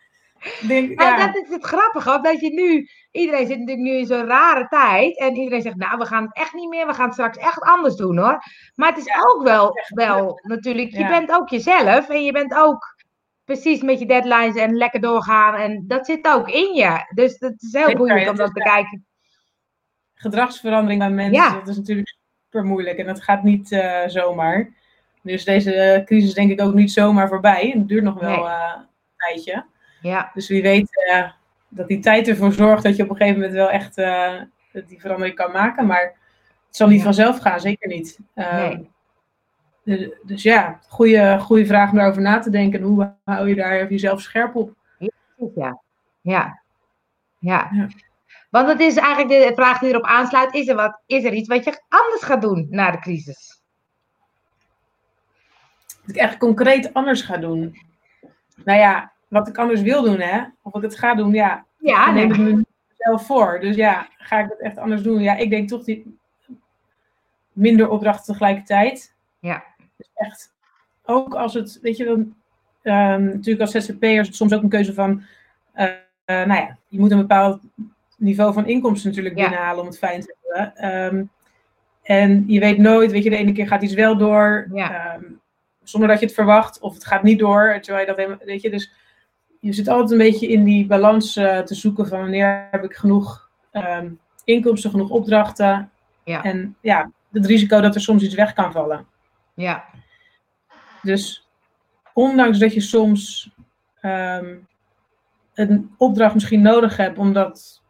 Denk, 0.66 1.00
ja. 1.00 1.26
dat 1.26 1.36
is 1.36 1.48
het 1.48 1.64
grappige, 1.64 2.14
omdat 2.14 2.40
je 2.40 2.52
nu, 2.52 2.88
iedereen 3.10 3.46
zit 3.46 3.58
natuurlijk 3.58 3.86
nu 3.86 3.96
in 3.96 4.06
zo'n 4.06 4.26
rare 4.26 4.66
tijd. 4.68 5.18
En 5.18 5.36
iedereen 5.36 5.62
zegt, 5.62 5.76
nou, 5.76 5.98
we 5.98 6.06
gaan 6.06 6.22
het 6.22 6.36
echt 6.36 6.52
niet 6.52 6.68
meer, 6.68 6.86
we 6.86 6.94
gaan 6.94 7.04
het 7.04 7.14
straks 7.14 7.38
echt 7.38 7.60
anders 7.60 7.96
doen 7.96 8.18
hoor. 8.18 8.42
Maar 8.74 8.88
het 8.88 8.98
is 8.98 9.04
ja, 9.04 9.22
ook 9.26 9.42
wel, 9.42 9.72
wel 9.88 10.40
natuurlijk, 10.42 10.90
je 10.90 11.06
bent 11.06 11.30
ook 11.30 11.48
jezelf 11.48 12.08
en 12.08 12.24
je 12.24 12.32
bent 12.32 12.54
ook 12.54 12.96
precies 13.44 13.82
met 13.82 13.98
je 13.98 14.06
deadlines 14.06 14.56
en 14.56 14.76
lekker 14.76 15.00
doorgaan. 15.00 15.54
En 15.54 15.84
dat 15.86 16.06
zit 16.06 16.26
ook 16.26 16.48
in 16.48 16.74
je. 16.74 17.12
Dus 17.14 17.36
het 17.38 17.62
is 17.62 17.72
heel 17.72 17.96
moeilijk 17.96 18.28
om 18.28 18.36
dat 18.36 18.54
te 18.54 18.62
kijken. 18.62 19.05
Gedragsverandering 20.18 21.00
bij 21.00 21.10
mensen, 21.10 21.54
dat 21.54 21.68
is 21.68 21.76
natuurlijk 21.76 22.16
super 22.44 22.64
moeilijk 22.64 22.98
en 22.98 23.06
dat 23.06 23.22
gaat 23.22 23.42
niet 23.42 23.72
uh, 23.72 24.02
zomaar. 24.06 24.74
Dus 25.22 25.44
deze 25.44 26.02
crisis 26.04 26.34
denk 26.34 26.50
ik 26.50 26.60
ook 26.60 26.74
niet 26.74 26.92
zomaar 26.92 27.28
voorbij. 27.28 27.72
Het 27.74 27.88
duurt 27.88 28.04
nog 28.04 28.20
wel 28.20 28.30
nee. 28.30 28.38
uh, 28.38 28.72
een 28.76 28.86
tijdje. 29.16 29.64
Ja. 30.00 30.30
Dus 30.34 30.48
wie 30.48 30.62
weet 30.62 31.06
uh, 31.10 31.30
dat 31.68 31.88
die 31.88 31.98
tijd 31.98 32.28
ervoor 32.28 32.52
zorgt 32.52 32.82
dat 32.82 32.96
je 32.96 33.02
op 33.02 33.10
een 33.10 33.16
gegeven 33.16 33.40
moment 33.40 33.56
wel 33.56 33.70
echt 33.70 33.94
die 34.86 35.00
verandering 35.00 35.36
kan 35.36 35.52
maken. 35.52 35.86
Maar 35.86 36.02
het 36.66 36.76
zal 36.76 36.88
niet 36.88 36.98
ja. 36.98 37.04
vanzelf 37.04 37.38
gaan, 37.38 37.60
zeker 37.60 37.88
niet. 37.88 38.18
Nee. 38.34 38.90
dus, 39.84 40.10
dus, 40.22 40.42
ja, 40.42 40.80
goede, 40.88 41.38
goede 41.40 41.66
vraag 41.66 41.90
om 41.90 41.96
daarover 41.96 42.22
na 42.22 42.38
te 42.38 42.50
denken. 42.50 42.82
Hoe 42.82 43.14
hou 43.24 43.48
je 43.48 43.54
daar 43.54 43.90
jezelf 43.90 44.20
scherp 44.20 44.54
op? 44.54 44.74
Ja, 44.98 45.10
ja. 46.22 46.62
ja. 47.38 47.68
ja. 47.72 47.88
Want 48.50 48.68
het 48.68 48.80
is 48.80 48.96
eigenlijk 48.96 49.48
de 49.48 49.54
vraag 49.54 49.78
die 49.78 49.88
erop 49.88 50.04
aansluit. 50.04 50.54
Is 50.54 50.68
er, 50.68 50.74
wat, 50.74 51.00
is 51.06 51.24
er 51.24 51.32
iets 51.32 51.48
wat 51.48 51.64
je 51.64 51.82
anders 51.88 52.22
gaat 52.22 52.42
doen 52.42 52.66
na 52.70 52.90
de 52.90 52.98
crisis? 52.98 53.60
Dat 55.86 56.16
ik 56.16 56.16
echt 56.16 56.36
concreet 56.36 56.94
anders 56.94 57.22
ga 57.22 57.36
doen. 57.36 57.78
Nou 58.64 58.78
ja, 58.78 59.12
wat 59.28 59.48
ik 59.48 59.58
anders 59.58 59.80
wil 59.80 60.02
doen, 60.02 60.20
hè? 60.20 60.44
Of 60.62 60.74
ik 60.74 60.82
het 60.82 60.98
ga 60.98 61.14
doen, 61.14 61.32
ja. 61.32 61.64
Ja, 61.78 62.10
neem 62.10 62.28
nee. 62.28 62.58
ik 62.58 62.64
mezelf 62.88 63.26
voor. 63.26 63.60
Dus 63.60 63.76
ja, 63.76 64.08
ga 64.16 64.38
ik 64.38 64.48
het 64.48 64.60
echt 64.60 64.78
anders 64.78 65.02
doen? 65.02 65.20
Ja, 65.20 65.36
ik 65.36 65.50
denk 65.50 65.68
toch 65.68 65.84
die 65.84 66.18
minder 67.52 67.88
opdrachten 67.88 68.32
tegelijkertijd. 68.32 69.14
Ja. 69.38 69.64
Dus 69.96 70.10
echt, 70.14 70.52
ook 71.04 71.34
als 71.34 71.54
het, 71.54 71.78
weet 71.82 71.96
je, 71.96 72.04
dan, 72.04 72.34
ehm, 72.82 73.24
natuurlijk 73.24 73.60
als 73.60 73.70
ZZP'er 73.70 74.20
is 74.20 74.26
het 74.26 74.36
soms 74.36 74.52
ook 74.52 74.62
een 74.62 74.68
keuze 74.68 74.94
van, 74.94 75.22
eh, 75.72 75.84
eh, 76.24 76.46
nou 76.46 76.60
ja, 76.60 76.78
je 76.88 76.98
moet 76.98 77.10
een 77.10 77.18
bepaald 77.18 77.60
niveau 78.16 78.52
van 78.52 78.66
inkomsten 78.66 79.08
natuurlijk 79.08 79.36
Ja. 79.36 79.42
binnenhalen 79.42 79.80
om 79.80 79.86
het 79.86 79.98
fijn 79.98 80.20
te 80.20 80.34
hebben. 80.42 80.76
Ehm, 80.76 81.24
en 82.02 82.44
je 82.46 82.60
weet 82.60 82.78
nooit, 82.78 83.10
weet 83.12 83.22
je, 83.24 83.30
de 83.30 83.36
ene 83.36 83.52
keer 83.52 83.66
gaat 83.66 83.82
iets 83.82 83.94
wel 83.94 84.16
door, 84.16 84.68
Ja. 84.72 85.14
ehm, 85.14 85.24
zonder 85.82 86.08
dat 86.08 86.20
je 86.20 86.26
het 86.26 86.34
verwacht, 86.34 86.80
of 86.80 86.94
het 86.94 87.04
gaat 87.06 87.22
niet 87.22 87.38
door, 87.38 87.78
terwijl 87.80 88.00
je 88.00 88.06
dat 88.06 88.16
helemaal, 88.16 88.46
weet 88.46 88.62
je, 88.62 88.70
dus 88.70 88.92
je 89.60 89.72
zit 89.72 89.88
altijd 89.88 90.10
een 90.10 90.18
beetje 90.18 90.48
in 90.48 90.64
die 90.64 90.86
balans 90.86 91.36
eh, 91.36 91.58
te 91.58 91.74
zoeken 91.74 92.08
van 92.08 92.20
wanneer 92.20 92.68
heb 92.70 92.84
ik 92.84 92.94
genoeg 92.94 93.50
ehm, 93.70 94.10
inkomsten, 94.44 94.90
genoeg 94.90 95.10
opdrachten. 95.10 95.90
Ja. 96.24 96.42
En 96.42 96.76
ja, 96.80 97.10
het 97.32 97.46
risico 97.46 97.80
dat 97.80 97.94
er 97.94 98.00
soms 98.00 98.22
iets 98.22 98.34
weg 98.34 98.52
kan 98.52 98.72
vallen. 98.72 99.06
Ja. 99.54 99.84
Dus 101.02 101.48
ondanks 102.14 102.58
dat 102.58 102.74
je 102.74 102.80
soms 102.80 103.50
een 105.54 105.94
opdracht 105.96 106.34
misschien 106.34 106.62
nodig 106.62 106.96
hebt 106.96 107.18
omdat 107.18 107.82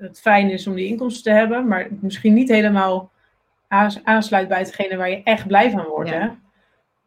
het 0.00 0.20
fijn 0.20 0.50
is 0.50 0.66
om 0.66 0.74
die 0.74 0.86
inkomsten 0.86 1.22
te 1.32 1.38
hebben, 1.38 1.68
maar 1.68 1.88
misschien 2.00 2.34
niet 2.34 2.48
helemaal 2.48 3.10
aans- 3.68 4.04
aansluit 4.04 4.48
bij 4.48 4.58
hetgene 4.58 4.96
waar 4.96 5.10
je 5.10 5.22
echt 5.22 5.46
blij 5.46 5.70
van 5.70 5.84
wordt. 5.84 6.10
Ja. 6.10 6.18
Hè? 6.20 6.28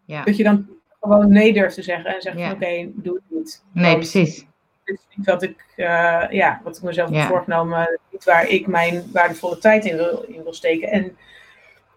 Ja. 0.06 0.24
Dat 0.24 0.38
je 0.38 0.44
dan 0.44 0.68
gewoon 1.02 1.30
nee 1.30 1.54
durft 1.54 1.76
te 1.76 1.82
zeggen 1.82 2.16
en 2.16 2.22
zegt 2.22 2.38
Ja. 2.38 2.46
van 2.48 2.56
oké, 2.56 2.90
doe 2.94 3.14
het 3.16 3.24
niet. 3.38 3.64
Nee, 3.72 3.86
Want 3.86 3.98
precies. 3.98 4.46
dit 4.84 5.00
is 5.10 5.16
niet 5.16 5.26
wat 5.26 5.44
ik, 5.44 5.66
eh, 5.76 6.24
ja, 6.30 6.62
wat 6.64 6.78
ik 6.78 6.84
mezelf 6.84 7.10
heb 7.10 7.28
voorgenomen, 7.28 8.00
niet 8.12 8.24
waar 8.24 8.48
ik 8.48 8.68
mijn 8.68 9.04
waardevolle 9.12 9.58
tijd 9.58 9.86
in 9.86 9.96
wil, 9.96 10.22
in 10.28 10.44
wil 10.44 10.54
steken. 10.54 10.90
En 10.92 11.18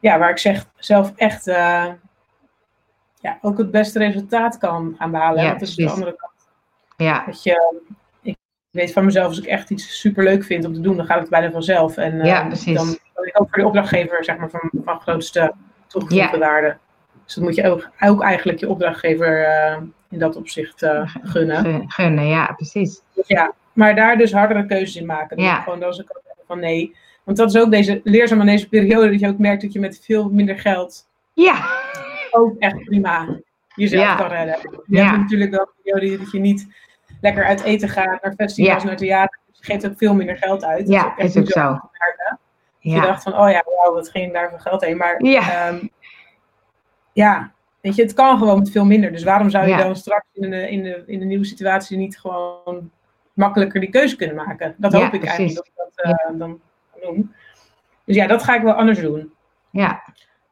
ja, 0.01 0.19
waar 0.19 0.31
ik 0.31 0.39
zeg, 0.39 0.67
zelf 0.77 1.13
echt 1.17 1.47
eh, 1.47 1.87
ja, 3.21 3.39
ook 3.43 3.59
het 3.59 3.71
beste 3.71 3.99
resultaat 3.99 4.59
kan 4.59 4.95
gaan 4.99 5.11
behalen. 5.11 5.45
Ja, 5.45 5.53
dat 5.53 5.61
is 5.61 5.75
de 5.75 5.91
andere 5.91 6.17
kant. 6.17 6.33
Ja. 6.97 7.25
Dat 7.27 7.43
je, 7.43 7.81
weet 8.77 8.93
van 8.93 9.05
mezelf, 9.05 9.27
als 9.27 9.39
ik 9.39 9.45
echt 9.45 9.71
iets 9.71 10.01
super 10.01 10.25
leuk 10.25 10.45
vind 10.45 10.65
om 10.65 10.75
te 10.75 10.81
doen, 10.81 10.97
dan 10.97 11.07
gaat 11.07 11.21
het 11.21 11.31
bijna 11.31 11.51
vanzelf. 11.51 11.97
En 11.97 12.25
Ja, 12.25 12.45
precies. 12.47 12.75
dan 12.77 12.87
ben 13.15 13.27
ik 13.27 13.41
ook 13.41 13.49
voor 13.51 13.59
de 13.59 13.67
opdrachtgever 13.67 14.25
zeg 14.25 14.37
maar, 14.37 14.51
van, 14.51 14.71
van 14.85 15.01
grootste 15.01 15.53
toegevoegde 15.87 16.39
waarde. 16.39 16.77
Dus 17.25 17.35
dat 17.35 17.45
moet 17.45 17.55
je 17.55 17.69
ook, 17.71 17.89
ook 18.01 18.23
eigenlijk 18.23 18.59
je 18.59 18.69
opdrachtgever 18.69 19.45
eh, 19.45 19.77
in 20.11 20.19
dat 20.19 20.37
opzicht 20.37 20.83
eh, 20.83 21.15
gunnen. 21.23 21.57
Gun- 21.65 21.91
Gunnen, 21.91 22.27
ja, 22.27 22.53
precies. 22.57 23.01
Ja, 23.27 23.53
maar 23.73 23.95
daar 23.95 24.17
dus 24.19 24.33
hardere 24.33 24.67
keuzes 24.67 24.97
in 24.97 25.07
maken. 25.07 25.37
Dus 25.37 25.47
Ja. 25.47 25.61
Gewoon 25.61 25.83
als 25.83 25.99
ik 25.99 26.07
van 26.47 26.61
nee. 26.61 26.97
Want 27.25 27.37
dat 27.39 27.55
is 27.55 27.61
ook 27.61 27.71
deze 27.71 28.01
leerzaam 28.05 28.41
aan 28.41 28.47
deze 28.47 28.69
periode, 28.69 29.11
dat 29.11 29.21
je 29.21 29.29
ook 29.29 29.39
merkt 29.39 29.63
dat 29.63 29.73
je 29.73 29.81
met 29.81 30.01
veel 30.05 30.29
minder 30.31 30.59
geld 30.59 31.09
Ja. 31.33 31.65
ook 32.31 32.59
echt 32.59 32.85
prima 32.85 33.41
jezelf 33.75 34.05
Ja. 34.05 34.15
kan 34.15 34.29
redden. 34.29 34.57
Je 34.87 34.97
Ja. 34.97 35.05
hebt 35.05 35.17
natuurlijk 35.19 35.51
wel 35.51 35.61
een 35.61 35.83
periode 35.93 36.19
dat 36.19 36.31
je 36.33 36.39
niet 36.39 36.67
lekker 37.27 37.45
uit 37.45 37.63
eten 37.63 37.89
gaat, 37.89 38.23
naar 38.23 38.35
festivals, 38.37 38.83
Ja. 38.83 38.89
naar 38.89 38.97
theater. 38.97 39.39
Dus 39.47 39.59
je 39.59 39.65
geeft 39.65 39.87
ook 39.87 39.97
veel 39.97 40.15
minder 40.15 40.37
geld 40.37 40.65
uit. 40.65 40.89
Ja, 40.89 41.03
Dat 41.17 41.25
is 41.27 41.37
ook 41.37 41.47
zo. 41.51 41.75
te 41.75 41.89
merken. 41.99 42.39
Je 42.79 42.91
Ja. 42.95 43.01
dacht 43.01 43.23
van, 43.23 43.33
oh 43.39 43.51
ja, 43.51 43.65
wauw, 43.77 43.95
wat 43.95 44.09
ging 44.11 44.33
daar 44.33 44.51
voor 44.51 44.61
geld 44.61 44.81
heen. 44.85 44.97
Maar 44.97 45.25
Ja. 45.25 45.67
ehm, 45.69 45.87
ja, 47.13 47.53
weet 47.81 47.95
je, 47.95 48.03
het 48.03 48.13
kan 48.15 48.39
gewoon 48.39 48.59
met 48.59 48.71
veel 48.71 48.85
minder. 48.85 49.13
Dus 49.13 49.23
waarom 49.25 49.51
zou 49.51 49.65
je 49.65 49.71
Ja. 49.71 49.79
dan 49.79 49.97
straks 49.97 50.27
in 50.33 50.51
de, 50.51 50.71
in, 50.71 50.83
de, 50.83 51.03
in 51.07 51.19
de 51.19 51.25
nieuwe 51.25 51.45
situatie 51.45 51.97
niet 51.99 52.19
gewoon 52.19 52.91
makkelijker 53.33 53.81
die 53.81 53.91
keuze 53.91 54.17
kunnen 54.17 54.37
maken? 54.37 54.75
Dat 54.79 54.93
Ja, 54.93 54.99
hoop 54.99 55.13
ik 55.13 55.21
precies. 55.21 55.37
eigenlijk 55.39 55.71
dat 55.77 55.91
eh, 55.95 56.39
dan 56.39 56.61
kan 56.93 57.01
doen. 57.15 57.35
Dus 58.05 58.17
ja, 58.17 58.27
dat 58.27 58.43
ga 58.43 58.55
ik 58.55 58.63
wel 58.63 58.73
anders 58.75 59.01
doen. 59.01 59.33
Ja. 59.71 60.03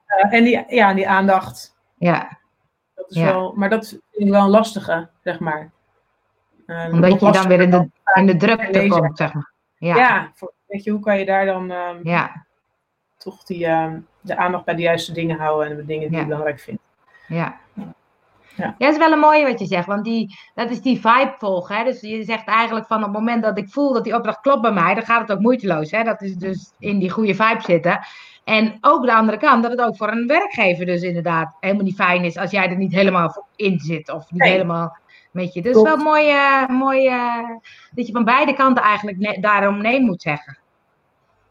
Eh, 0.06 0.32
en 0.32 0.44
die, 0.44 0.64
ja, 0.68 0.94
die 0.94 1.08
aandacht, 1.08 1.76
Ja. 1.98 2.38
dat 2.94 3.10
is 3.10 3.16
Ja. 3.16 3.24
wel, 3.24 3.52
maar 3.56 3.68
dat 3.70 3.88
vind 3.88 4.02
ik 4.26 4.28
wel 4.30 4.42
een 4.42 4.50
lastige, 4.50 5.08
zeg 5.22 5.38
maar. 5.40 5.70
Eh, 6.66 6.88
Omdat 6.92 7.20
je 7.20 7.32
dan 7.32 7.48
weer 7.48 7.60
in 7.60 7.70
de, 7.70 7.88
in 8.14 8.26
de 8.26 8.36
drukte 8.36 8.86
komt, 8.88 9.16
zeg 9.18 9.34
maar. 9.34 9.52
Ja. 9.78 9.96
Ja, 9.96 10.32
weet 10.66 10.84
je, 10.84 10.90
hoe 10.90 11.00
kan 11.00 11.18
je 11.18 11.24
daar 11.24 11.46
dan 11.46 11.70
ehm, 11.70 11.96
Ja. 12.02 12.46
toch 13.18 13.42
die, 13.44 13.66
ehm, 13.66 13.98
de 14.20 14.36
aandacht 14.36 14.64
bij 14.64 14.74
de 14.74 14.82
juiste 14.82 15.12
dingen 15.12 15.38
houden 15.38 15.70
en 15.70 15.76
de 15.76 15.84
dingen 15.84 16.02
die 16.08 16.12
Ja. 16.16 16.18
je 16.18 16.26
belangrijk 16.26 16.60
vindt? 16.60 16.82
Ja. 17.28 17.56
Ja. 18.56 18.74
dat 18.78 18.92
is 18.92 18.98
wel 18.98 19.12
een 19.12 19.18
mooie 19.18 19.46
wat 19.46 19.58
je 19.58 19.66
zegt, 19.66 19.86
want 19.86 20.04
die, 20.04 20.36
dat 20.54 20.70
is 20.70 20.80
die 20.80 20.96
vibe 21.00 21.34
volgen. 21.38 21.76
Hè? 21.76 21.84
Dus 21.84 22.00
je 22.00 22.24
zegt 22.24 22.46
eigenlijk 22.46 22.86
van 22.86 22.98
op 22.98 23.04
het 23.04 23.12
moment 23.12 23.42
dat 23.42 23.58
ik 23.58 23.68
voel 23.68 23.92
dat 23.92 24.04
die 24.04 24.14
opdracht 24.14 24.40
klopt 24.40 24.62
bij 24.62 24.72
mij, 24.72 24.94
dan 24.94 25.02
gaat 25.04 25.20
het 25.20 25.32
ook 25.32 25.40
moeiteloos. 25.42 25.90
Hè? 25.90 26.02
Dat 26.02 26.22
is 26.22 26.36
dus 26.36 26.72
in 26.78 26.98
die 26.98 27.10
goede 27.10 27.34
vibe 27.34 27.60
zitten. 27.60 28.00
En 28.44 28.78
ook 28.80 29.04
de 29.06 29.14
andere 29.14 29.38
kant, 29.38 29.62
dat 29.62 29.70
het 29.70 29.80
ook 29.80 29.96
voor 29.96 30.08
een 30.08 30.26
werkgever 30.26 30.86
dus 30.86 31.02
inderdaad 31.02 31.56
helemaal 31.60 31.84
niet 31.84 31.94
fijn 31.94 32.24
is 32.24 32.36
als 32.36 32.50
jij 32.50 32.68
er 32.68 32.76
niet 32.76 32.92
helemaal 32.92 33.46
in 33.56 33.78
zit 33.78 34.10
of 34.10 34.30
niet 34.30 34.40
Nee. 34.42 34.50
helemaal 34.50 34.96
met 35.30 35.54
je. 35.54 35.62
Dus 35.62 35.82
wel 35.82 35.96
mooi, 35.96 36.28
eh, 36.30 36.68
mooi 36.68 37.06
eh, 37.06 37.48
dat 37.90 38.06
je 38.06 38.12
van 38.12 38.24
beide 38.24 38.54
kanten 38.54 38.82
eigenlijk 38.82 39.18
ne- 39.18 39.40
daarom 39.40 39.80
nee 39.82 40.00
moet 40.00 40.22
zeggen. 40.22 40.58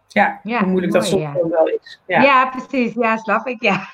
Ja, 0.08 0.39
Ja, 0.43 0.60
hoe 0.60 0.67
moeilijk 0.67 0.93
dat 0.93 1.06
soms 1.06 1.21
ja. 1.21 1.34
wel 1.49 1.67
is. 1.67 1.99
Ja, 2.08 2.21
Ja. 2.21 2.45
precies. 2.49 2.93
Ja, 2.93 3.17
snap 3.17 3.47
ik. 3.47 3.62
Ja. 3.62 3.88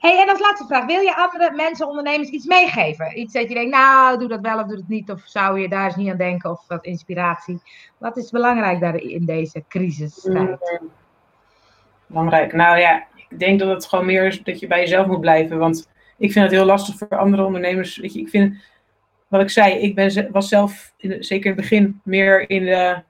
Hey, 0.00 0.22
en 0.22 0.28
als 0.28 0.40
laatste 0.40 0.66
vraag, 0.66 0.84
wil 0.84 1.00
je 1.00 1.16
andere 1.16 1.52
mensen, 1.54 1.88
ondernemers 1.88 2.28
iets 2.28 2.46
meegeven? 2.46 3.18
Iets 3.18 3.32
dat 3.32 3.48
je 3.48 3.54
denkt, 3.54 3.70
nou, 3.76 4.18
doe 4.18 4.28
dat 4.28 4.40
wel 4.40 4.58
of 4.58 4.66
doe 4.66 4.76
het 4.76 4.88
niet, 4.88 5.10
of 5.10 5.20
zou 5.24 5.60
je 5.60 5.68
daar 5.68 5.84
eens 5.84 5.96
niet 5.96 6.10
aan 6.10 6.16
denken, 6.16 6.50
of 6.50 6.64
wat 6.68 6.84
inspiratie. 6.84 7.62
Wat 7.98 8.16
is 8.16 8.30
belangrijk 8.30 8.80
daar 8.80 8.94
in 8.96 9.24
deze 9.24 9.64
crisistijd? 9.68 10.80
Mm, 10.80 10.90
Belangrijk. 12.10 12.52
Nou 12.52 12.78
ja, 12.78 13.04
ik 13.28 13.38
denk 13.38 13.58
dat 13.58 13.68
het 13.68 13.86
gewoon 13.86 14.06
meer 14.06 14.24
is 14.26 14.42
dat 14.42 14.60
je 14.60 14.66
bij 14.66 14.80
jezelf 14.80 15.06
moet 15.06 15.20
blijven. 15.20 15.58
Want 15.58 15.88
ik 16.18 16.32
vind 16.32 16.44
het 16.44 16.54
heel 16.54 16.64
lastig 16.64 16.96
voor 16.96 17.18
andere 17.18 17.44
ondernemers. 17.44 17.96
Weet 17.96 18.12
je, 18.12 18.20
ik 18.20 18.28
vind, 18.28 18.54
wat 19.28 19.40
ik 19.40 19.50
zei, 19.50 19.74
ik 19.74 19.94
ben, 19.94 20.28
was 20.32 20.48
zelf, 20.48 20.92
in 20.96 21.08
de- 21.08 21.22
zeker 21.22 21.44
in 21.50 21.52
het 21.56 21.60
begin, 21.60 22.00
meer 22.04 22.50
in 22.50 22.64
de 22.64 23.02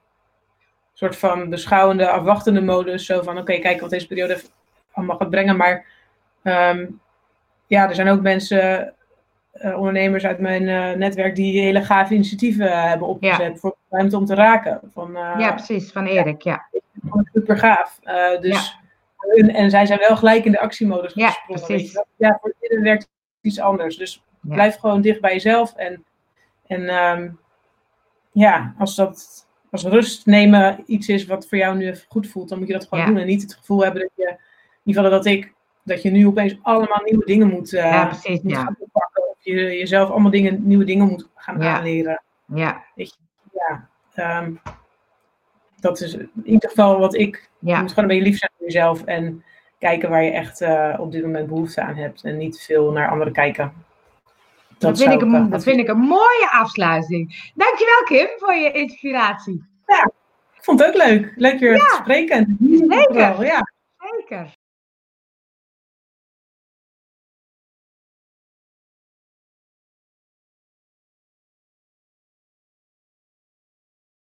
soort 0.93 1.17
van 1.17 1.49
beschouwende, 1.49 2.09
afwachtende 2.09 2.61
modus. 2.61 3.05
Zo 3.05 3.21
van, 3.21 3.37
oké, 3.37 3.57
kijken 3.59 3.81
wat 3.81 3.89
deze 3.89 4.07
periode 4.07 4.41
allemaal 4.91 5.17
gaat 5.17 5.29
brengen. 5.29 5.57
Maar 5.57 5.85
ehm, 6.43 6.85
ja, 7.67 7.89
er 7.89 7.95
zijn 7.95 8.07
ook 8.09 8.21
mensen, 8.21 8.93
eh, 9.51 9.77
ondernemers 9.77 10.25
uit 10.25 10.39
mijn 10.39 10.67
eh, 10.67 10.91
netwerk, 10.97 11.35
die 11.35 11.61
hele 11.61 11.81
gave 11.83 12.13
initiatieven 12.13 12.71
eh, 12.71 12.83
hebben 12.83 13.07
opgezet. 13.07 13.59
Voor 13.59 13.75
ruimte 13.89 14.17
om 14.17 14.25
te 14.25 14.35
raken. 14.35 14.79
Van, 14.93 15.11
Ja, 15.13 15.51
precies, 15.53 15.91
van 15.91 16.05
Erik, 16.05 16.41
ja. 16.41 16.65
gewoon 17.01 17.29
super 17.33 17.57
gaaf. 17.57 17.99
Dus, 18.41 18.79
en, 19.29 19.49
en 19.53 19.69
zij 19.69 19.85
zijn 19.85 19.99
wel 19.99 20.17
gelijk 20.17 20.45
in 20.45 20.51
de 20.51 20.59
actiemodus 20.59 21.13
Ja, 21.13 21.27
gesprongen. 21.29 21.61
precies. 21.65 21.81
weet 21.83 21.91
je 21.91 21.93
wel. 22.17 22.29
Ja, 22.29 22.37
voor 22.41 22.53
iedereen 22.61 22.83
werkt 22.83 23.01
het 23.01 23.11
iets 23.41 23.59
anders. 23.59 23.97
Dus 23.97 24.23
Ja. 24.41 24.53
blijf 24.53 24.75
gewoon 24.75 25.01
dicht 25.01 25.21
bij 25.21 25.33
jezelf. 25.33 25.73
En, 25.75 26.05
en 26.67 26.89
ehm, 26.89 27.29
ja, 28.31 28.73
als 28.77 28.95
dat 28.95 29.47
als 29.71 29.83
rust 29.83 30.25
nemen 30.25 30.83
iets 30.85 31.07
is 31.07 31.25
wat 31.25 31.47
voor 31.47 31.57
jou 31.57 31.77
nu 31.77 31.87
even 31.89 32.05
goed 32.09 32.27
voelt, 32.27 32.49
dan 32.49 32.57
moet 32.59 32.67
je 32.67 32.73
dat 32.73 32.83
gewoon 32.87 32.99
Ja. 32.99 33.09
doen. 33.09 33.17
En 33.19 33.27
niet 33.27 33.41
het 33.41 33.53
gevoel 33.53 33.83
hebben 33.83 34.01
dat 34.01 34.11
je, 34.15 34.23
in 34.29 34.37
ieder 34.83 35.03
geval 35.03 35.17
dat 35.17 35.25
ik, 35.25 35.53
dat 35.83 36.01
je 36.01 36.09
nu 36.11 36.27
opeens 36.27 36.55
allemaal 36.61 37.01
nieuwe 37.03 37.25
dingen 37.25 37.47
moet, 37.47 37.73
eh, 37.73 37.83
Ja, 37.91 38.05
precies, 38.05 38.41
moet 38.41 38.51
ja. 38.51 38.63
gaan 38.63 38.75
oppakken. 38.79 39.29
Of 39.29 39.37
je 39.43 39.53
jezelf 39.53 40.09
allemaal 40.09 40.31
dingen, 40.31 40.67
nieuwe 40.67 40.83
dingen 40.85 41.07
moet 41.07 41.27
gaan 41.35 41.61
Ja. 41.61 41.75
aanleren 41.77 42.23
Ja, 42.45 42.83
ja, 43.53 43.89
ehm, 44.13 44.53
dat 45.81 46.01
is 46.01 46.13
in 46.13 46.31
ieder 46.43 46.69
geval 46.69 46.99
wat 46.99 47.15
ik. 47.15 47.49
Je 47.59 47.69
ja. 47.69 47.81
moet 47.81 47.89
gewoon 47.89 48.09
een 48.09 48.15
beetje 48.15 48.29
lief 48.29 48.39
zijn 48.39 48.51
voor 48.57 48.65
jezelf 48.65 49.03
en 49.03 49.43
kijken 49.79 50.09
waar 50.09 50.23
je 50.23 50.31
echt 50.31 50.61
eh, 50.61 50.95
op 50.97 51.11
dit 51.11 51.21
moment 51.21 51.47
behoefte 51.47 51.81
aan 51.81 51.95
hebt. 51.95 52.23
En 52.23 52.37
niet 52.37 52.61
veel 52.61 52.91
naar 52.91 53.09
anderen 53.09 53.33
kijken. 53.33 53.73
Dat, 54.77 54.97
vind 54.97 55.13
ik, 55.13 55.21
een, 55.21 55.49
dat 55.49 55.63
vind 55.63 55.79
ik 55.79 55.87
een 55.87 55.97
mooie 55.97 56.47
afsluiting. 56.51 57.51
Dankjewel 57.55 58.03
Kim 58.03 58.27
voor 58.37 58.53
je 58.53 58.71
inspiratie. 58.71 59.69
Ik 60.55 60.63
vond 60.63 60.79
het 60.79 60.87
ook 60.87 60.95
leuk. 60.95 61.33
Leuk 61.35 61.59
weer 61.59 61.77
te 61.77 61.97
spreken. 62.01 62.57
zeker. 62.59 63.05
Vooral, 63.13 63.43
Ja. 63.43 63.71
Zeker. 63.97 64.59